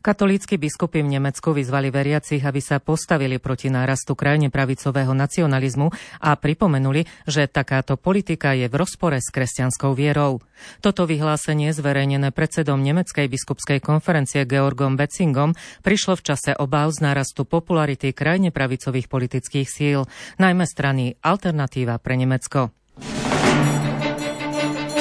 Katolícky 0.04 0.60
biskupy 0.60 1.00
v 1.00 1.16
Nemecku 1.16 1.56
vyzvali 1.56 1.88
veriacich, 1.88 2.44
aby 2.44 2.60
sa 2.60 2.76
postavili 2.76 3.40
proti 3.40 3.72
nárastu 3.72 4.12
krajne 4.12 4.52
pravicového 4.52 5.16
nacionalizmu 5.16 5.88
a 6.20 6.36
pripomenuli, 6.36 7.08
že 7.24 7.48
takáto 7.48 7.96
politika 7.96 8.52
je 8.52 8.68
v 8.68 8.76
rozpore 8.76 9.16
s 9.16 9.32
kresťanskou 9.32 9.96
vierou. 9.96 10.44
Toto 10.84 11.08
vyhlásenie, 11.08 11.72
zverejnené 11.72 12.36
predsedom 12.36 12.84
Nemeckej 12.84 13.32
biskupskej 13.32 13.80
konferencie 13.80 14.44
Georgom 14.44 15.00
Betzingom, 15.00 15.56
prišlo 15.80 16.20
v 16.20 16.24
čase 16.28 16.52
obáv 16.52 16.92
z 16.92 17.00
nárastu 17.00 17.48
popularity 17.48 18.12
krajne 18.12 18.52
pravicových 18.52 19.08
politických 19.08 19.64
síl, 19.64 20.04
najmä 20.36 20.68
strany 20.68 21.16
Alternatíva 21.24 21.96
pre 21.96 22.20
Nemecko. 22.20 22.83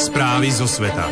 Správy 0.03 0.51
zo 0.51 0.67
sveta. 0.67 1.07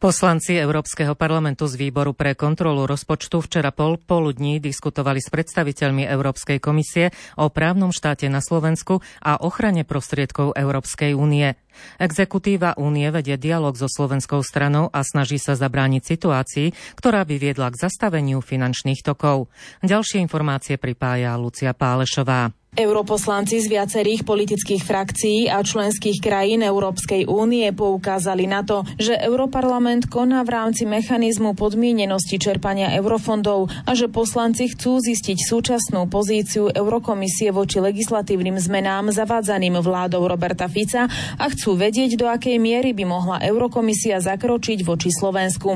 Poslanci 0.00 0.56
Európskeho 0.56 1.12
parlamentu 1.12 1.68
z 1.68 1.76
výboru 1.76 2.16
pre 2.16 2.32
kontrolu 2.32 2.88
rozpočtu 2.88 3.44
včera 3.44 3.68
pol 3.68 4.00
poludní 4.00 4.56
diskutovali 4.56 5.20
s 5.20 5.28
predstaviteľmi 5.28 6.08
Európskej 6.08 6.56
komisie 6.56 7.12
o 7.36 7.52
právnom 7.52 7.92
štáte 7.92 8.24
na 8.32 8.40
Slovensku 8.40 9.04
a 9.20 9.36
ochrane 9.44 9.84
prostriedkov 9.84 10.56
Európskej 10.56 11.12
únie. 11.12 11.52
Exekutíva 12.00 12.80
únie 12.80 13.12
vedie 13.12 13.36
dialog 13.36 13.76
so 13.76 13.92
slovenskou 13.92 14.40
stranou 14.40 14.88
a 14.88 15.04
snaží 15.04 15.36
sa 15.36 15.52
zabrániť 15.52 16.02
situácii, 16.16 16.96
ktorá 16.96 17.28
by 17.28 17.36
viedla 17.36 17.68
k 17.68 17.84
zastaveniu 17.84 18.40
finančných 18.40 19.04
tokov. 19.04 19.52
Ďalšie 19.84 20.24
informácie 20.24 20.80
pripája 20.80 21.36
Lucia 21.36 21.76
Pálešová. 21.76 22.59
Europoslanci 22.70 23.58
z 23.58 23.66
viacerých 23.66 24.22
politických 24.22 24.86
frakcií 24.86 25.50
a 25.50 25.58
členských 25.58 26.22
krajín 26.22 26.62
Európskej 26.62 27.26
únie 27.26 27.66
poukázali 27.74 28.46
na 28.46 28.62
to, 28.62 28.86
že 28.94 29.18
Europarlament 29.18 30.06
koná 30.06 30.46
v 30.46 30.54
rámci 30.54 30.86
mechanizmu 30.86 31.58
podmienenosti 31.58 32.38
čerpania 32.38 32.94
eurofondov 32.94 33.74
a 33.74 33.90
že 33.98 34.06
poslanci 34.06 34.70
chcú 34.70 35.02
zistiť 35.02 35.50
súčasnú 35.50 36.06
pozíciu 36.06 36.70
Eurokomisie 36.70 37.50
voči 37.50 37.82
legislatívnym 37.82 38.54
zmenám 38.54 39.10
zavádzaným 39.10 39.74
vládou 39.82 40.30
Roberta 40.30 40.70
Fica 40.70 41.10
a 41.10 41.44
chcú 41.50 41.74
vedieť, 41.74 42.14
do 42.14 42.30
akej 42.30 42.62
miery 42.62 42.94
by 42.94 43.02
mohla 43.02 43.42
Eurokomisia 43.42 44.22
zakročiť 44.22 44.86
voči 44.86 45.10
Slovensku. 45.10 45.74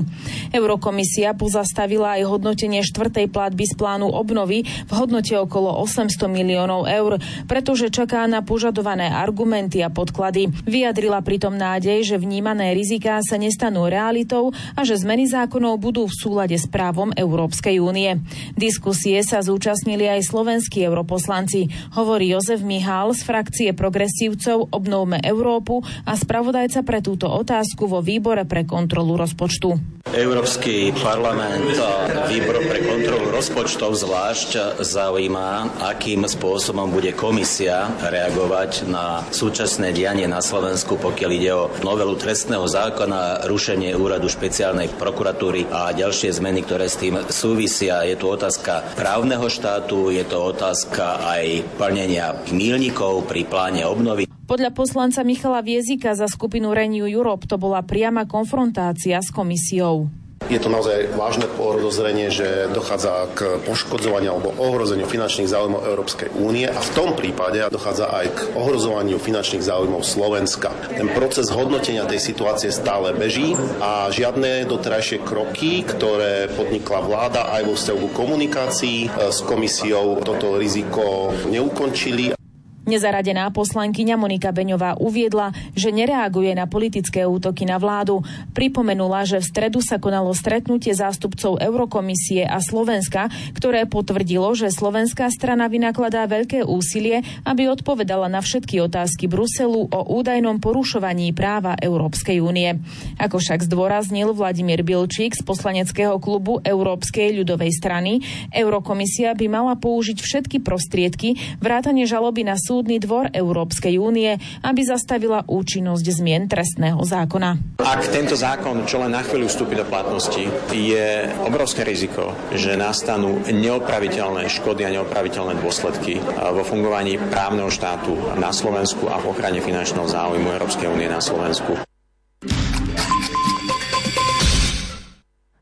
Eurokomisia 0.54 1.34
pozastavila 1.34 2.22
aj 2.22 2.30
hodnotenie 2.30 2.86
štvrtej 2.86 3.34
platby 3.34 3.66
z 3.66 3.74
plánu 3.74 4.14
obnovy 4.14 4.62
v 4.62 4.92
hodnote 4.94 5.34
okolo 5.42 5.74
800 5.82 6.30
miliónov 6.30 6.83
eur, 6.88 7.20
pretože 7.44 7.92
čaká 7.92 8.24
na 8.24 8.40
požadované 8.40 9.08
argumenty 9.12 9.84
a 9.84 9.92
podklady. 9.92 10.48
Vyjadrila 10.64 11.20
pritom 11.20 11.54
nádej, 11.54 12.04
že 12.04 12.16
vnímané 12.16 12.72
riziká 12.72 13.20
sa 13.20 13.36
nestanú 13.36 13.86
realitou 13.86 14.50
a 14.74 14.80
že 14.82 14.98
zmeny 14.98 15.28
zákonov 15.30 15.78
budú 15.78 16.08
v 16.08 16.16
súlade 16.16 16.56
s 16.56 16.66
právom 16.66 17.14
Európskej 17.14 17.78
únie. 17.78 18.18
Diskusie 18.58 19.20
sa 19.20 19.44
zúčastnili 19.44 20.08
aj 20.10 20.26
slovenskí 20.26 20.82
europoslanci, 20.82 21.70
hovorí 21.94 22.34
Jozef 22.34 22.64
Mihál 22.66 23.14
z 23.14 23.22
frakcie 23.22 23.70
progresívcov 23.70 24.74
Obnovme 24.74 25.22
Európu 25.22 25.84
a 26.08 26.18
spravodajca 26.18 26.82
pre 26.82 26.98
túto 26.98 27.30
otázku 27.30 27.86
vo 27.86 28.02
výbore 28.02 28.42
pre 28.48 28.66
kontrolu 28.66 29.14
rozpočtu. 29.14 30.02
Európsky 30.10 30.90
parlament 31.00 31.78
a 31.78 32.26
výbor 32.26 32.60
pre 32.66 32.82
kontrolu 32.82 33.30
rozpočtov 33.30 33.94
zvlášť 33.94 34.82
zaujíma, 34.82 35.80
akým 35.94 36.26
spôsobom 36.26 36.73
bude 36.90 37.14
komisia 37.14 37.86
reagovať 38.02 38.90
na 38.90 39.22
súčasné 39.30 39.94
dianie 39.94 40.26
na 40.26 40.42
Slovensku, 40.42 40.98
pokiaľ 40.98 41.30
ide 41.30 41.52
o 41.54 41.70
novelu 41.86 42.18
trestného 42.18 42.66
zákona, 42.66 43.46
rušenie 43.46 43.94
úradu 43.94 44.26
špeciálnej 44.26 44.90
prokuratúry 44.98 45.70
a 45.70 45.94
ďalšie 45.94 46.34
zmeny, 46.34 46.66
ktoré 46.66 46.90
s 46.90 46.98
tým 46.98 47.22
súvisia. 47.30 48.02
Je 48.02 48.18
tu 48.18 48.26
otázka 48.26 48.82
právneho 48.98 49.46
štátu, 49.46 50.10
je 50.10 50.26
to 50.26 50.50
otázka 50.50 51.22
aj 51.22 51.62
plnenia 51.78 52.34
mílnikov 52.50 53.30
pri 53.30 53.46
pláne 53.46 53.86
obnovy. 53.86 54.26
Podľa 54.44 54.74
poslanca 54.74 55.22
Michala 55.22 55.62
Viezika 55.62 56.12
za 56.12 56.26
skupinu 56.26 56.74
Renew 56.74 57.08
Europe 57.08 57.46
to 57.48 57.56
bola 57.56 57.80
priama 57.80 58.26
konfrontácia 58.26 59.22
s 59.22 59.32
komisiou. 59.32 60.23
Je 60.52 60.60
to 60.60 60.68
naozaj 60.68 61.08
vážne 61.16 61.48
podozrenie, 61.56 62.28
že 62.28 62.68
dochádza 62.68 63.32
k 63.32 63.64
poškodzovaniu 63.64 64.36
alebo 64.36 64.52
ohrozeniu 64.60 65.08
finančných 65.08 65.48
záujmov 65.48 65.88
Európskej 65.88 66.36
únie 66.36 66.68
a 66.68 66.76
v 66.76 66.90
tom 66.92 67.16
prípade 67.16 67.64
dochádza 67.72 68.12
aj 68.12 68.26
k 68.28 68.40
ohrozovaniu 68.52 69.16
finančných 69.16 69.64
záujmov 69.64 70.04
Slovenska. 70.04 70.68
Ten 70.92 71.08
proces 71.16 71.48
hodnotenia 71.48 72.04
tej 72.04 72.20
situácie 72.20 72.68
stále 72.68 73.16
beží 73.16 73.56
a 73.80 74.12
žiadne 74.12 74.68
doterajšie 74.68 75.24
kroky, 75.24 75.80
ktoré 75.80 76.52
podnikla 76.52 77.00
vláda 77.00 77.42
aj 77.48 77.62
vo 77.64 77.74
vzťahu 77.74 78.04
komunikácii 78.12 78.98
s 79.32 79.40
komisiou, 79.48 80.20
toto 80.20 80.60
riziko 80.60 81.32
neukončili. 81.48 82.43
Nezaradená 82.84 83.48
poslankyňa 83.48 84.20
Monika 84.20 84.52
Beňová 84.52 85.00
uviedla, 85.00 85.56
že 85.72 85.88
nereaguje 85.88 86.52
na 86.52 86.68
politické 86.68 87.24
útoky 87.24 87.64
na 87.64 87.80
vládu. 87.80 88.20
Pripomenula, 88.52 89.24
že 89.24 89.40
v 89.40 89.48
stredu 89.48 89.80
sa 89.80 89.96
konalo 89.96 90.36
stretnutie 90.36 90.92
zástupcov 90.92 91.64
Eurokomisie 91.64 92.44
a 92.44 92.60
Slovenska, 92.60 93.32
ktoré 93.56 93.88
potvrdilo, 93.88 94.52
že 94.52 94.68
slovenská 94.68 95.32
strana 95.32 95.64
vynakladá 95.72 96.28
veľké 96.28 96.68
úsilie, 96.68 97.24
aby 97.48 97.72
odpovedala 97.72 98.28
na 98.28 98.44
všetky 98.44 98.84
otázky 98.84 99.32
Bruselu 99.32 99.88
o 99.88 100.00
údajnom 100.20 100.60
porušovaní 100.60 101.32
práva 101.32 101.80
Európskej 101.80 102.44
únie. 102.44 102.84
Ako 103.16 103.40
však 103.40 103.64
zdôraznil 103.64 104.36
Vladimír 104.36 104.84
Bilčík 104.84 105.32
z 105.32 105.40
poslaneckého 105.40 106.20
klubu 106.20 106.60
Európskej 106.60 107.32
ľudovej 107.32 107.72
strany, 107.72 108.20
Eurokomisia 108.52 109.32
by 109.32 109.46
mala 109.48 109.72
použiť 109.80 110.20
všetky 110.20 110.60
prostriedky 110.60 111.56
vrátane 111.64 112.04
žaloby 112.04 112.44
na 112.44 112.60
súd 112.60 112.73
súdny 112.74 112.98
dvor 112.98 113.30
Európskej 113.30 114.02
únie, 114.02 114.34
aby 114.66 114.82
zastavila 114.82 115.46
účinnosť 115.46 116.02
zmien 116.10 116.50
trestného 116.50 116.98
zákona. 116.98 117.78
Ak 117.78 118.10
tento 118.10 118.34
zákon 118.34 118.82
čo 118.82 118.98
len 118.98 119.14
na 119.14 119.22
chvíľu 119.22 119.46
vstúpi 119.46 119.78
do 119.78 119.86
platnosti, 119.86 120.42
je 120.74 121.30
obrovské 121.46 121.86
riziko, 121.86 122.34
že 122.50 122.74
nastanú 122.74 123.46
neopraviteľné 123.46 124.50
škody 124.50 124.82
a 124.82 124.94
neopraviteľné 124.98 125.62
dôsledky 125.62 126.18
vo 126.50 126.66
fungovaní 126.66 127.14
právneho 127.30 127.70
štátu 127.70 128.34
na 128.42 128.50
Slovensku 128.50 129.06
a 129.06 129.22
v 129.22 129.30
ochrane 129.30 129.62
finančného 129.62 130.10
záujmu 130.10 130.50
Európskej 130.50 130.90
únie 130.90 131.06
na 131.06 131.22
Slovensku. 131.22 131.93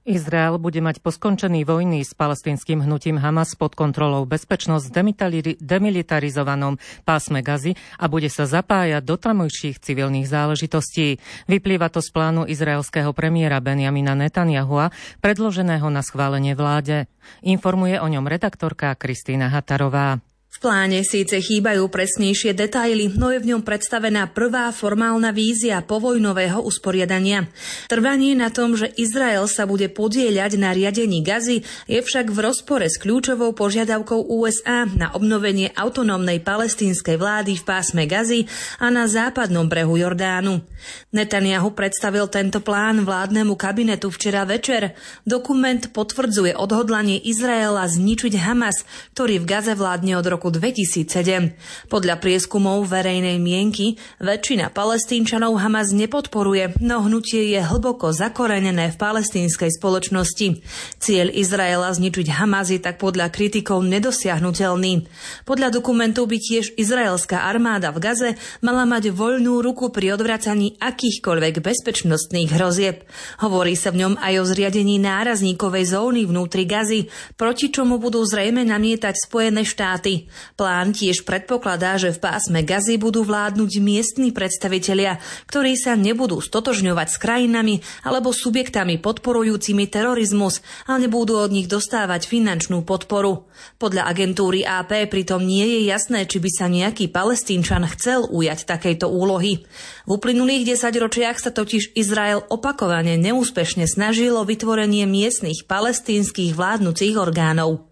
Izrael 0.02 0.58
bude 0.58 0.82
mať 0.82 0.98
po 0.98 1.14
skončení 1.14 1.62
vojny 1.62 2.02
s 2.02 2.10
palestinským 2.18 2.82
hnutím 2.82 3.22
Hamas 3.22 3.54
pod 3.54 3.78
kontrolou 3.78 4.26
bezpečnosť 4.26 4.90
v 4.90 5.54
demilitarizovanom 5.62 6.82
pásme 7.06 7.38
Gazy 7.38 7.78
a 8.02 8.10
bude 8.10 8.26
sa 8.26 8.50
zapájať 8.50 8.98
do 8.98 9.14
tamojších 9.14 9.78
civilných 9.78 10.26
záležitostí. 10.26 11.22
Vyplýva 11.46 11.86
to 11.86 12.02
z 12.02 12.10
plánu 12.10 12.50
izraelského 12.50 13.14
premiéra 13.14 13.62
Benjamina 13.62 14.18
Netanyahua, 14.18 14.90
predloženého 15.22 15.86
na 15.86 16.02
schválenie 16.02 16.58
vláde. 16.58 17.06
Informuje 17.46 18.02
o 18.02 18.10
ňom 18.10 18.26
redaktorka 18.26 18.98
Kristýna 18.98 19.54
Hatarová 19.54 20.18
pláne 20.62 21.02
síce 21.02 21.42
chýbajú 21.42 21.90
presnejšie 21.90 22.54
detaily, 22.54 23.10
no 23.18 23.34
je 23.34 23.42
v 23.42 23.50
ňom 23.50 23.66
predstavená 23.66 24.30
prvá 24.30 24.70
formálna 24.70 25.34
vízia 25.34 25.82
povojnového 25.82 26.62
usporiadania. 26.62 27.50
Trvanie 27.90 28.38
na 28.38 28.54
tom, 28.54 28.78
že 28.78 28.94
Izrael 28.94 29.42
sa 29.50 29.66
bude 29.66 29.90
podieľať 29.90 30.54
na 30.62 30.70
riadení 30.70 31.26
Gazy, 31.26 31.66
je 31.90 31.98
však 31.98 32.30
v 32.30 32.38
rozpore 32.38 32.86
s 32.86 32.94
kľúčovou 33.02 33.58
požiadavkou 33.58 34.30
USA 34.30 34.86
na 34.86 35.10
obnovenie 35.18 35.74
autonómnej 35.74 36.38
palestínskej 36.38 37.18
vlády 37.18 37.58
v 37.58 37.66
pásme 37.66 38.06
Gazy 38.06 38.46
a 38.78 38.86
na 38.94 39.10
západnom 39.10 39.66
brehu 39.66 39.98
Jordánu. 39.98 40.62
Netanyahu 41.10 41.74
predstavil 41.74 42.30
tento 42.30 42.62
plán 42.62 43.02
vládnemu 43.02 43.58
kabinetu 43.58 44.14
včera 44.14 44.46
večer. 44.46 44.94
Dokument 45.26 45.90
potvrdzuje 45.90 46.54
odhodlanie 46.54 47.18
Izraela 47.18 47.82
zničiť 47.90 48.38
Hamas, 48.38 48.86
ktorý 49.18 49.42
v 49.42 49.48
Gaze 49.50 49.74
vládne 49.74 50.14
od 50.14 50.26
roku 50.30 50.51
2007. 50.52 51.88
Podľa 51.88 52.20
prieskumov 52.20 52.84
verejnej 52.84 53.40
mienky 53.40 53.96
väčšina 54.20 54.68
palestínčanov 54.68 55.56
Hamas 55.56 55.96
nepodporuje, 55.96 56.76
no 56.84 57.00
hnutie 57.08 57.56
je 57.56 57.60
hlboko 57.64 58.12
zakorenené 58.12 58.92
v 58.92 59.00
palestínskej 59.00 59.72
spoločnosti. 59.80 60.60
Cieľ 61.00 61.32
Izraela 61.32 61.88
zničiť 61.88 62.28
Hamas 62.36 62.68
je 62.68 62.78
tak 62.84 63.00
podľa 63.00 63.32
kritikov 63.32 63.80
nedosiahnutelný. 63.88 65.08
Podľa 65.48 65.72
dokumentu 65.72 66.28
by 66.28 66.36
tiež 66.36 66.76
izraelská 66.76 67.48
armáda 67.48 67.88
v 67.96 67.98
Gaze 68.04 68.30
mala 68.60 68.84
mať 68.84 69.08
voľnú 69.16 69.64
ruku 69.64 69.88
pri 69.88 70.12
odvracaní 70.20 70.76
akýchkoľvek 70.76 71.64
bezpečnostných 71.64 72.52
hrozieb. 72.52 73.08
Hovorí 73.40 73.72
sa 73.72 73.88
v 73.88 74.04
ňom 74.04 74.14
aj 74.20 74.34
o 74.36 74.44
zriadení 74.44 75.00
nárazníkovej 75.00 75.96
zóny 75.96 76.28
vnútri 76.28 76.68
Gazy, 76.68 77.08
proti 77.40 77.72
čomu 77.72 77.96
budú 77.96 78.20
zrejme 78.20 78.66
namietať 78.66 79.14
Spojené 79.16 79.62
štáty. 79.62 80.26
Plán 80.54 80.92
tiež 80.92 81.24
predpokladá, 81.24 81.96
že 81.96 82.12
v 82.12 82.22
pásme 82.22 82.60
Gazy 82.62 83.00
budú 83.00 83.24
vládnuť 83.24 83.70
miestni 83.82 84.30
predstavitelia, 84.30 85.18
ktorí 85.48 85.74
sa 85.78 85.96
nebudú 85.96 86.42
stotožňovať 86.42 87.08
s 87.08 87.16
krajinami 87.16 87.74
alebo 88.04 88.30
subjektami 88.30 89.00
podporujúcimi 89.00 89.88
terorizmus, 89.88 90.60
ale 90.86 91.08
nebudú 91.08 91.40
od 91.40 91.50
nich 91.50 91.66
dostávať 91.66 92.28
finančnú 92.28 92.84
podporu. 92.84 93.48
Podľa 93.78 94.08
agentúry 94.08 94.62
AP 94.66 95.08
pritom 95.08 95.42
nie 95.42 95.64
je 95.64 95.80
jasné, 95.90 96.26
či 96.26 96.38
by 96.42 96.50
sa 96.50 96.66
nejaký 96.70 97.10
palestínčan 97.10 97.86
chcel 97.96 98.26
ujať 98.28 98.66
takejto 98.66 99.06
úlohy. 99.08 99.64
V 100.06 100.10
uplynulých 100.10 100.74
desaťročiach 100.74 101.38
sa 101.38 101.50
totiž 101.54 101.94
Izrael 101.94 102.42
opakovane 102.46 103.14
neúspešne 103.20 103.86
snažilo 103.86 104.42
vytvorenie 104.42 105.06
miestnych 105.06 105.64
palestínskych 105.68 106.54
vládnúcich 106.58 107.14
orgánov. 107.14 107.86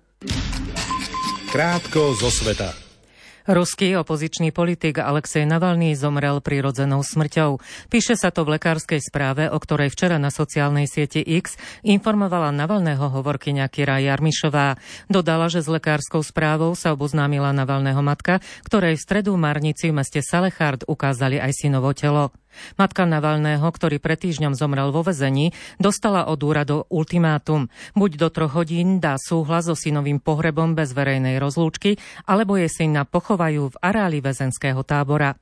Krátko 1.50 2.14
zo 2.14 2.30
sveta. 2.30 2.70
Ruský 3.50 3.98
opozičný 3.98 4.54
politik 4.54 5.02
Alexej 5.02 5.50
Navalný 5.50 5.98
zomrel 5.98 6.38
prirodzenou 6.38 7.02
smrťou. 7.02 7.58
Píše 7.90 8.14
sa 8.14 8.30
to 8.30 8.46
v 8.46 8.54
lekárskej 8.54 9.02
správe, 9.02 9.50
o 9.50 9.58
ktorej 9.58 9.90
včera 9.90 10.22
na 10.22 10.30
sociálnej 10.30 10.86
sieti 10.86 11.18
X 11.18 11.58
informovala 11.82 12.54
Navalného 12.54 13.02
hovorkyňa 13.02 13.66
Kira 13.66 13.98
Jarmišová. 13.98 14.78
Dodala, 15.10 15.50
že 15.50 15.58
s 15.58 15.66
lekárskou 15.66 16.22
správou 16.22 16.78
sa 16.78 16.94
oboznámila 16.94 17.50
Navalného 17.50 17.98
matka, 17.98 18.38
ktorej 18.62 18.94
v 18.94 19.02
stredu 19.02 19.34
Marnici 19.34 19.90
v 19.90 19.98
meste 19.98 20.22
Salechard 20.22 20.86
ukázali 20.86 21.42
aj 21.42 21.50
synovo 21.66 21.90
telo. 21.90 22.30
Matka 22.76 23.06
Navalného, 23.06 23.64
ktorý 23.64 24.02
pred 24.02 24.18
týždňom 24.20 24.58
zomrel 24.58 24.90
vo 24.90 25.06
vezení, 25.06 25.54
dostala 25.80 26.26
od 26.28 26.40
úradu 26.42 26.84
ultimátum. 26.90 27.70
Buď 27.94 28.10
do 28.16 28.28
troch 28.28 28.54
hodín 28.58 28.98
dá 28.98 29.16
súhlas 29.18 29.66
so 29.70 29.76
synovým 29.78 30.18
pohrebom 30.18 30.74
bez 30.74 30.92
verejnej 30.92 31.38
rozlúčky, 31.40 31.96
alebo 32.26 32.58
je 32.58 32.68
syna 32.68 33.06
pochovajú 33.06 33.74
v 33.74 33.80
areáli 33.80 34.18
väzenského 34.20 34.82
tábora. 34.84 35.38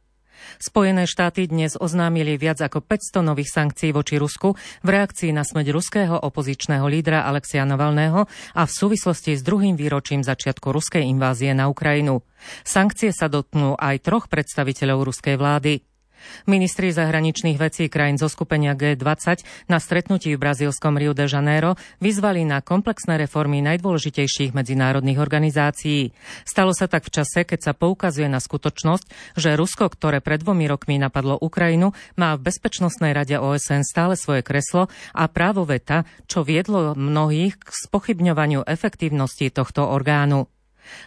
Spojené 0.58 1.06
štáty 1.06 1.50
dnes 1.50 1.74
oznámili 1.74 2.38
viac 2.38 2.62
ako 2.62 2.82
500 2.82 3.26
nových 3.26 3.50
sankcií 3.50 3.90
voči 3.90 4.22
Rusku 4.22 4.54
v 4.86 4.88
reakcii 4.88 5.34
na 5.34 5.42
smrť 5.42 5.66
ruského 5.74 6.14
opozičného 6.14 6.86
lídra 6.86 7.26
Alexia 7.26 7.66
Navalného 7.66 8.26
a 8.54 8.62
v 8.62 8.72
súvislosti 8.72 9.34
s 9.34 9.42
druhým 9.42 9.74
výročím 9.74 10.22
začiatku 10.22 10.70
ruskej 10.70 11.02
invázie 11.02 11.52
na 11.54 11.66
Ukrajinu. 11.66 12.22
Sankcie 12.62 13.10
sa 13.10 13.26
dotknú 13.26 13.74
aj 13.78 13.96
troch 14.02 14.26
predstaviteľov 14.30 15.10
ruskej 15.10 15.34
vlády. 15.34 15.82
Ministri 16.44 16.90
zahraničných 16.92 17.58
vecí 17.58 17.86
krajín 17.86 18.20
zo 18.20 18.26
skupenia 18.26 18.74
G20 18.74 19.68
na 19.70 19.78
stretnutí 19.78 20.34
v 20.34 20.42
brazílskom 20.42 20.98
Rio 20.98 21.14
de 21.14 21.30
Janeiro 21.30 21.78
vyzvali 22.02 22.44
na 22.44 22.60
komplexné 22.60 23.16
reformy 23.16 23.64
najdôležitejších 23.64 24.52
medzinárodných 24.52 25.18
organizácií. 25.22 26.10
Stalo 26.44 26.76
sa 26.76 26.90
tak 26.90 27.06
v 27.06 27.14
čase, 27.22 27.46
keď 27.46 27.70
sa 27.70 27.72
poukazuje 27.72 28.26
na 28.26 28.42
skutočnosť, 28.42 29.36
že 29.38 29.56
Rusko, 29.56 29.88
ktoré 29.88 30.18
pred 30.18 30.42
dvomi 30.42 30.66
rokmi 30.66 30.98
napadlo 30.98 31.38
Ukrajinu, 31.38 31.94
má 32.18 32.34
v 32.34 32.44
Bezpečnostnej 32.48 33.14
rade 33.14 33.38
OSN 33.38 33.86
stále 33.86 34.18
svoje 34.18 34.42
kreslo 34.42 34.90
a 35.14 35.24
právo 35.30 35.64
veta, 35.64 36.04
čo 36.26 36.42
viedlo 36.42 36.92
mnohých 36.98 37.56
k 37.56 37.68
spochybňovaniu 37.88 38.66
efektívnosti 38.66 39.48
tohto 39.54 39.86
orgánu. 39.86 40.50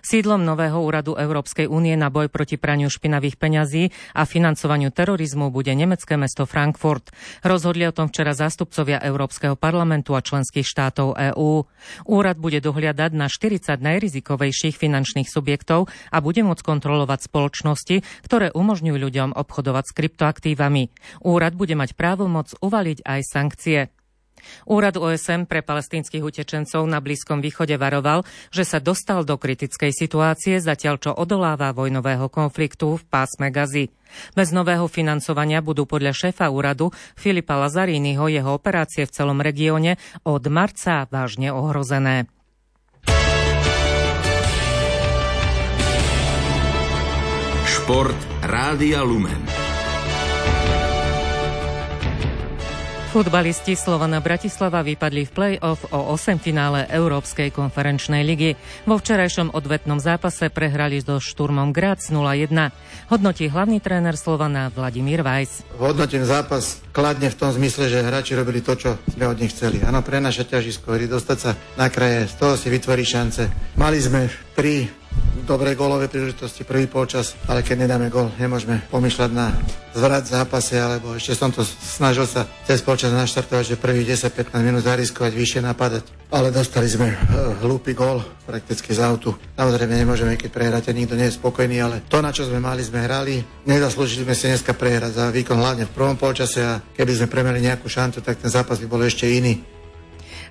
Sídlom 0.02 0.44
nového 0.44 0.80
úradu 0.82 1.16
Európskej 1.16 1.70
únie 1.70 1.94
na 1.96 2.10
boj 2.12 2.28
proti 2.28 2.58
praniu 2.58 2.90
špinavých 2.92 3.38
peňazí 3.38 3.94
a 4.18 4.26
financovaniu 4.26 4.90
terorizmu 4.90 5.54
bude 5.54 5.72
nemecké 5.72 6.18
mesto 6.18 6.50
Frankfurt. 6.50 7.14
Rozhodli 7.46 7.86
o 7.88 7.96
tom 7.96 8.10
včera 8.10 8.34
zástupcovia 8.34 9.00
Európskeho 9.02 9.56
parlamentu 9.56 10.18
a 10.18 10.26
členských 10.26 10.66
štátov 10.66 11.16
EÚ. 11.34 11.66
Úrad 12.08 12.38
bude 12.42 12.60
dohliadať 12.60 13.12
na 13.14 13.32
40 13.32 13.78
najrizikovejších 13.82 14.76
finančných 14.78 15.30
subjektov 15.30 15.88
a 16.10 16.18
bude 16.20 16.42
môcť 16.42 16.64
kontrolovať 16.66 17.30
spoločnosti, 17.30 17.96
ktoré 18.26 18.50
umožňujú 18.52 18.98
ľuďom 18.98 19.30
obchodovať 19.38 19.84
s 19.88 19.96
kryptoaktívami. 19.96 20.84
Úrad 21.24 21.54
bude 21.56 21.74
mať 21.78 21.94
právomoc 21.96 22.54
uvaliť 22.60 23.06
aj 23.06 23.20
sankcie. 23.24 23.80
Úrad 24.66 24.98
OSM 25.00 25.50
pre 25.50 25.66
palestínskych 25.66 26.22
utečencov 26.22 26.84
na 26.86 27.02
Blízkom 27.02 27.40
východe 27.40 27.76
varoval, 27.76 28.24
že 28.54 28.64
sa 28.68 28.78
dostal 28.82 29.24
do 29.26 29.38
kritickej 29.38 29.92
situácie, 29.94 30.60
zatiaľ 30.62 30.96
čo 31.00 31.12
odoláva 31.14 31.74
vojnového 31.74 32.28
konfliktu 32.28 33.00
v 33.00 33.04
pásme 33.08 33.50
Gazy. 33.50 33.90
Bez 34.36 34.52
nového 34.52 34.92
financovania 34.92 35.64
budú 35.64 35.88
podľa 35.88 36.12
šéfa 36.12 36.52
úradu 36.52 36.92
Filipa 37.16 37.56
Lazarínyho 37.56 38.28
jeho 38.28 38.52
operácie 38.52 39.08
v 39.08 39.14
celom 39.14 39.40
regióne 39.40 39.96
od 40.28 40.44
marca 40.52 41.08
vážne 41.08 41.50
ohrozené. 41.56 42.28
Šport 47.72 48.20
Rádia 48.44 49.02
Lumen. 49.02 49.61
Futbalisti 53.12 53.76
Slovana 53.76 54.24
Bratislava 54.24 54.80
vypadli 54.80 55.28
v 55.28 55.32
play-off 55.36 55.84
o 55.92 56.16
8 56.16 56.40
finále 56.40 56.88
Európskej 56.88 57.52
konferenčnej 57.52 58.24
ligy. 58.24 58.56
Vo 58.88 58.96
včerajšom 58.96 59.52
odvetnom 59.52 60.00
zápase 60.00 60.48
prehrali 60.48 61.04
so 61.04 61.20
Šturmom 61.20 61.76
Graz 61.76 62.08
0-1. 62.08 62.72
Hodnotí 63.12 63.52
hlavný 63.52 63.84
tréner 63.84 64.16
Slovana 64.16 64.72
Vladimír 64.72 65.28
Vajs. 65.28 65.76
Hodnotím 65.76 66.24
zápas 66.24 66.80
kladne 66.96 67.28
v 67.28 67.36
tom 67.36 67.52
zmysle, 67.52 67.92
že 67.92 68.00
hráči 68.00 68.32
robili 68.32 68.64
to, 68.64 68.80
čo 68.80 68.96
sme 69.12 69.28
od 69.28 69.44
nich 69.44 69.52
chceli. 69.52 69.84
Áno, 69.84 70.00
prenaša 70.00 70.48
ťažisko 70.48 70.96
hry, 70.96 71.12
dostať 71.12 71.38
sa 71.44 71.52
na 71.76 71.92
kraje, 71.92 72.32
z 72.32 72.36
toho 72.40 72.56
si 72.56 72.72
vytvorí 72.72 73.04
šance. 73.04 73.76
Mali 73.76 74.00
sme 74.00 74.32
tri 74.56 74.88
dobré 75.44 75.76
gólové 75.76 76.08
príležitosti 76.08 76.64
prvý 76.64 76.88
polčas, 76.88 77.36
ale 77.50 77.66
keď 77.66 77.84
nedáme 77.84 78.08
gól, 78.08 78.32
nemôžeme 78.38 78.86
pomýšľať 78.88 79.32
na 79.34 79.52
zvrat 79.92 80.24
zápase, 80.24 80.80
alebo 80.80 81.18
ešte 81.18 81.36
som 81.36 81.52
to 81.52 81.66
snažil 81.66 82.24
sa 82.24 82.48
cez 82.64 82.80
polčas 82.80 83.12
naštartovať, 83.12 83.76
že 83.76 83.82
prvých 83.82 84.16
10-15 84.16 84.64
minút 84.64 84.88
zariskovať, 84.88 85.32
vyššie 85.34 85.62
napadať. 85.66 86.04
Ale 86.32 86.56
dostali 86.56 86.88
sme 86.88 87.12
uh, 87.12 87.60
hlúpy 87.60 87.92
gól 87.92 88.24
prakticky 88.48 88.96
z 88.96 89.04
autu. 89.04 89.36
Samozrejme 89.60 89.92
nemôžeme, 90.00 90.40
keď 90.40 90.50
prehráte, 90.56 90.96
nikto 90.96 91.20
nie 91.20 91.28
je 91.28 91.36
spokojný, 91.36 91.84
ale 91.84 92.08
to, 92.08 92.24
na 92.24 92.32
čo 92.32 92.48
sme 92.48 92.64
mali, 92.64 92.80
sme 92.80 93.04
hrali. 93.04 93.44
Nezaslúžili 93.68 94.24
sme 94.24 94.36
si 94.38 94.48
dneska 94.48 94.72
prehrať 94.72 95.12
za 95.12 95.26
výkon 95.36 95.60
hlavne 95.60 95.84
v 95.90 95.96
prvom 95.96 96.16
polčase 96.16 96.64
a 96.64 96.80
keby 96.80 97.12
sme 97.12 97.28
premeli 97.28 97.60
nejakú 97.60 97.92
šancu, 97.92 98.24
tak 98.24 98.40
ten 98.40 98.48
zápas 98.48 98.80
by 98.80 98.88
bol 98.88 99.04
ešte 99.04 99.28
iný. 99.28 99.81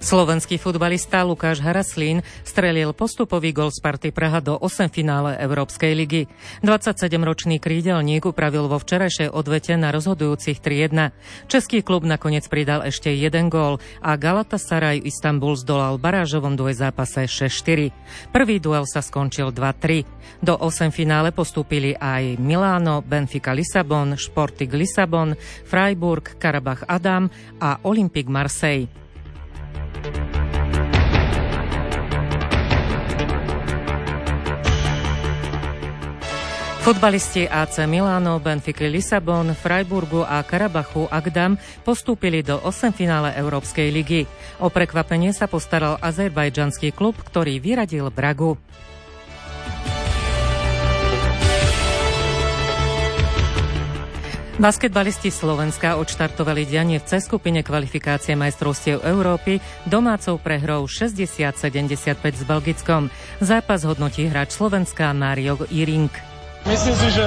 Slovenský 0.00 0.56
futbalista 0.56 1.20
Lukáš 1.28 1.60
Haraslín 1.60 2.24
strelil 2.40 2.96
postupový 2.96 3.52
gol 3.52 3.68
Sparty 3.68 4.16
Praha 4.16 4.40
do 4.40 4.56
8 4.56 4.88
finále 4.88 5.36
Európskej 5.36 5.92
ligy. 5.92 6.24
27-ročný 6.64 7.60
krídelník 7.60 8.24
upravil 8.24 8.64
vo 8.64 8.80
včerajšej 8.80 9.28
odvete 9.28 9.76
na 9.76 9.92
rozhodujúcich 9.92 10.64
3-1. 10.64 11.12
Český 11.52 11.84
klub 11.84 12.08
nakoniec 12.08 12.48
pridal 12.48 12.80
ešte 12.88 13.12
jeden 13.12 13.52
gól 13.52 13.76
a 14.00 14.16
Galatasaray 14.16 15.04
Istanbul 15.04 15.60
zdolal 15.60 16.00
barážovom 16.00 16.56
dvojzápase 16.56 17.28
6-4. 17.28 17.92
Prvý 18.32 18.56
duel 18.56 18.88
sa 18.88 19.04
skončil 19.04 19.52
2-3. 19.52 20.08
Do 20.40 20.56
8 20.56 20.96
finále 20.96 21.28
postúpili 21.28 21.92
aj 21.92 22.40
Milano, 22.40 23.04
Benfica 23.04 23.52
Lisabon, 23.52 24.16
Športik 24.16 24.72
Lisabon, 24.72 25.36
Freiburg, 25.68 26.40
Karabach 26.40 26.88
Adam 26.88 27.28
a 27.60 27.76
Olympique 27.84 28.32
Marseille. 28.32 28.99
Futbalisti 36.90 37.46
AC 37.46 37.86
Milano, 37.86 38.42
Benfica 38.42 38.82
Lisabon, 38.82 39.54
Freiburgu 39.54 40.26
a 40.26 40.42
Karabachu 40.42 41.06
Agdam 41.06 41.54
postúpili 41.86 42.42
do 42.42 42.58
8 42.66 42.90
finále 42.90 43.30
Európskej 43.38 43.94
ligy. 43.94 44.26
O 44.58 44.74
prekvapenie 44.74 45.30
sa 45.30 45.46
postaral 45.46 46.02
azerbajdžanský 46.02 46.90
klub, 46.90 47.14
ktorý 47.20 47.62
vyradil 47.62 48.10
Bragu. 48.10 48.58
Basketbalisti 54.60 55.32
Slovenska 55.32 55.96
odštartovali 55.96 56.68
dianie 56.68 57.00
v 57.00 57.08
C 57.08 57.24
skupine 57.24 57.64
kvalifikácie 57.64 58.36
majstrovstiev 58.36 59.00
Európy 59.08 59.56
domácou 59.88 60.36
prehrou 60.36 60.84
60-75 60.84 62.20
s 62.20 62.44
Belgickom. 62.44 63.08
Zápas 63.40 63.88
hodnotí 63.88 64.28
hráč 64.28 64.52
Slovenska 64.52 65.16
Mário 65.16 65.56
Iring. 65.72 66.29
Myslím 66.60 66.92
si, 66.92 67.08
že 67.16 67.26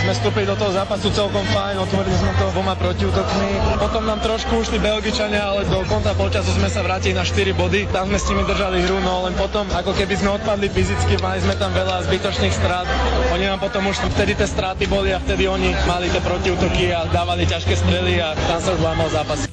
sme 0.00 0.12
vstúpili 0.16 0.48
do 0.48 0.56
toho 0.56 0.72
zápasu 0.72 1.12
celkom 1.12 1.44
fajn, 1.52 1.84
otvorili 1.84 2.16
sme 2.16 2.32
to 2.40 2.48
dvoma 2.56 2.72
protiútokmi. 2.80 3.76
Potom 3.76 4.08
nám 4.08 4.24
trošku 4.24 4.56
ušli 4.56 4.80
Belgičania, 4.80 5.52
ale 5.52 5.68
do 5.68 5.84
konca 5.84 6.16
polčasu 6.16 6.48
sme 6.56 6.64
sa 6.72 6.80
vrátili 6.80 7.12
na 7.12 7.20
4 7.20 7.52
body. 7.52 7.92
Tam 7.92 8.08
sme 8.08 8.16
s 8.16 8.24
nimi 8.32 8.42
držali 8.48 8.80
hru, 8.88 9.04
no 9.04 9.28
len 9.28 9.36
potom, 9.36 9.68
ako 9.68 9.92
keby 9.92 10.14
sme 10.16 10.40
odpadli 10.40 10.72
fyzicky, 10.72 11.20
mali 11.20 11.44
sme 11.44 11.60
tam 11.60 11.76
veľa 11.76 12.08
zbytočných 12.08 12.54
strát. 12.56 12.88
Oni 13.36 13.44
nám 13.44 13.60
potom 13.60 13.84
už 13.84 14.00
vtedy 14.16 14.32
tie 14.32 14.48
straty 14.48 14.88
boli 14.88 15.12
a 15.12 15.20
vtedy 15.20 15.44
oni 15.44 15.76
mali 15.84 16.08
tie 16.08 16.22
protiútoky 16.24 16.88
a 16.96 17.04
dávali 17.12 17.44
ťažké 17.44 17.76
strely 17.76 18.16
a 18.16 18.32
tam 18.48 18.64
sa 18.64 18.72
už 18.74 18.80
zápas. 19.12 19.44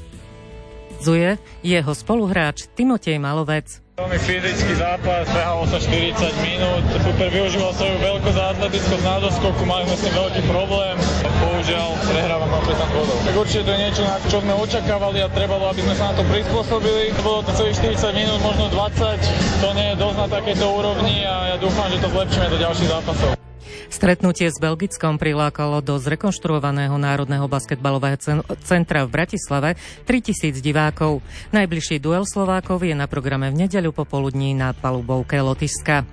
Zuje 1.03 1.37
jeho 1.61 1.91
spoluhráč 1.93 2.71
Timotej 2.73 3.19
Malovec. 3.21 3.86
Veľmi 3.97 4.21
fyzický 4.21 4.77
zápas, 4.77 5.25
behalo 5.33 5.65
sa 5.65 5.81
40 5.81 6.13
minút, 6.45 6.85
super 7.01 7.33
využíval 7.33 7.73
svoju 7.73 7.97
veľkosť 7.97 8.37
a 8.37 8.53
atletickosť 8.53 9.01
na 9.01 9.17
doskoku, 9.25 9.65
mali 9.65 9.89
sme 9.89 9.97
s 9.97 10.03
tým 10.05 10.13
veľký 10.13 10.41
problém, 10.45 10.95
bohužiaľ 11.41 11.97
prehrávame 12.05 12.53
o 12.53 12.61
15 12.61 12.93
bodov. 12.93 13.17
Tak 13.25 13.33
určite 13.33 13.65
to 13.65 13.73
je 13.73 13.79
niečo, 13.81 14.01
na 14.05 14.21
čo 14.29 14.37
sme 14.45 14.53
očakávali 14.53 15.17
a 15.25 15.33
trebalo, 15.33 15.73
aby 15.73 15.81
sme 15.81 15.97
sa 15.97 16.13
na 16.13 16.21
to 16.21 16.23
prispôsobili. 16.29 17.09
Bolo 17.25 17.41
to 17.41 17.57
celých 17.57 17.97
40 17.97 18.21
minút, 18.21 18.37
možno 18.45 18.69
20, 18.69 19.65
to 19.65 19.69
nie 19.73 19.87
je 19.89 19.95
dosť 19.97 20.17
na 20.21 20.27
takéto 20.29 20.65
úrovni 20.69 21.25
a 21.25 21.35
ja 21.49 21.57
dúfam, 21.57 21.89
že 21.89 21.97
to 21.97 22.13
zlepšíme 22.13 22.53
do 22.53 22.57
ďalších 22.61 22.89
zápasov. 22.93 23.46
Stretnutie 23.87 24.47
s 24.49 24.57
Belgickom 24.57 25.19
prilákalo 25.19 25.83
do 25.83 25.99
zrekonštruovaného 25.99 26.95
Národného 26.95 27.45
basketbalového 27.45 28.17
centra 28.63 29.03
v 29.05 29.13
Bratislave 29.13 29.69
3000 30.07 30.59
divákov. 30.59 31.19
Najbližší 31.51 31.99
duel 31.99 32.23
Slovákov 32.27 32.83
je 32.83 32.95
na 32.95 33.05
programe 33.09 33.51
v 33.51 33.67
nedeľu 33.67 33.91
popoludní 33.91 34.55
na 34.55 34.71
palubovke 34.71 35.39
Lotyšska. 35.39 36.07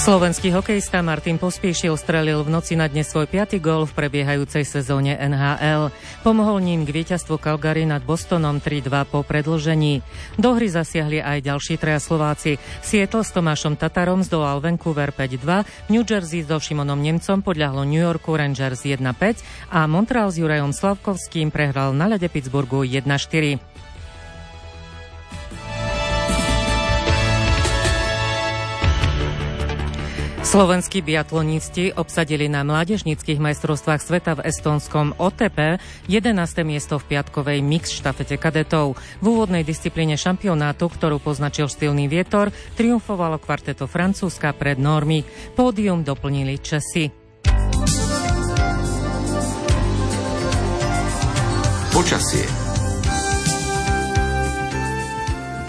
Slovenský 0.00 0.48
hokejista 0.56 1.04
Martin 1.04 1.36
Pospíšil 1.36 1.92
strelil 2.00 2.40
v 2.40 2.48
noci 2.48 2.72
na 2.72 2.88
dnes 2.88 3.12
svoj 3.12 3.28
piaty 3.28 3.60
gól 3.60 3.84
v 3.84 3.92
prebiehajúcej 3.92 4.64
sezóne 4.64 5.12
NHL. 5.12 5.92
Pomohol 6.24 6.64
ním 6.64 6.88
k 6.88 7.04
víťazstvu 7.04 7.36
Calgary 7.36 7.84
nad 7.84 8.00
Bostonom 8.00 8.64
3-2 8.64 8.88
po 9.04 9.20
predlžení. 9.20 10.00
Do 10.40 10.56
hry 10.56 10.72
zasiahli 10.72 11.20
aj 11.20 11.44
ďalší 11.44 11.76
traja 11.76 12.00
Slováci. 12.00 12.56
Seattle 12.80 13.28
s 13.28 13.36
Tomášom 13.36 13.76
Tatarom 13.76 14.24
zdolal 14.24 14.64
Vancouver 14.64 15.12
5-2, 15.12 15.92
New 15.92 16.08
Jersey 16.08 16.48
so 16.48 16.56
Šimonom 16.56 16.96
Nemcom 16.96 17.44
podľahlo 17.44 17.84
New 17.84 18.00
Yorku 18.00 18.32
Rangers 18.32 18.88
1-5 18.88 19.04
a 19.68 19.84
Montreal 19.84 20.32
s 20.32 20.40
Jurajom 20.40 20.72
Slavkovským 20.72 21.52
prehral 21.52 21.92
na 21.92 22.08
ľade 22.08 22.32
Pittsburghu 22.32 22.88
1-4. 22.88 23.69
Slovenskí 30.50 30.98
biatlonisti 30.98 31.94
obsadili 31.94 32.50
na 32.50 32.66
mládežnických 32.66 33.38
majstrovstvách 33.38 34.02
sveta 34.02 34.34
v 34.34 34.50
estonskom 34.50 35.14
OTP 35.14 35.78
11. 36.10 36.34
miesto 36.66 36.98
v 36.98 37.06
piatkovej 37.14 37.62
mix 37.62 37.94
štafete 37.94 38.34
kadetov. 38.34 38.98
V 39.22 39.30
úvodnej 39.30 39.62
disciplíne 39.62 40.18
šampionátu, 40.18 40.90
ktorú 40.90 41.22
poznačil 41.22 41.70
štýlny 41.70 42.10
vietor, 42.10 42.50
triumfovalo 42.74 43.38
kvarteto 43.38 43.86
Francúzska 43.86 44.50
pred 44.50 44.82
normy. 44.82 45.22
Pódium 45.54 46.02
doplnili 46.02 46.58
Česi. 46.58 47.06
Počasie 51.94 52.59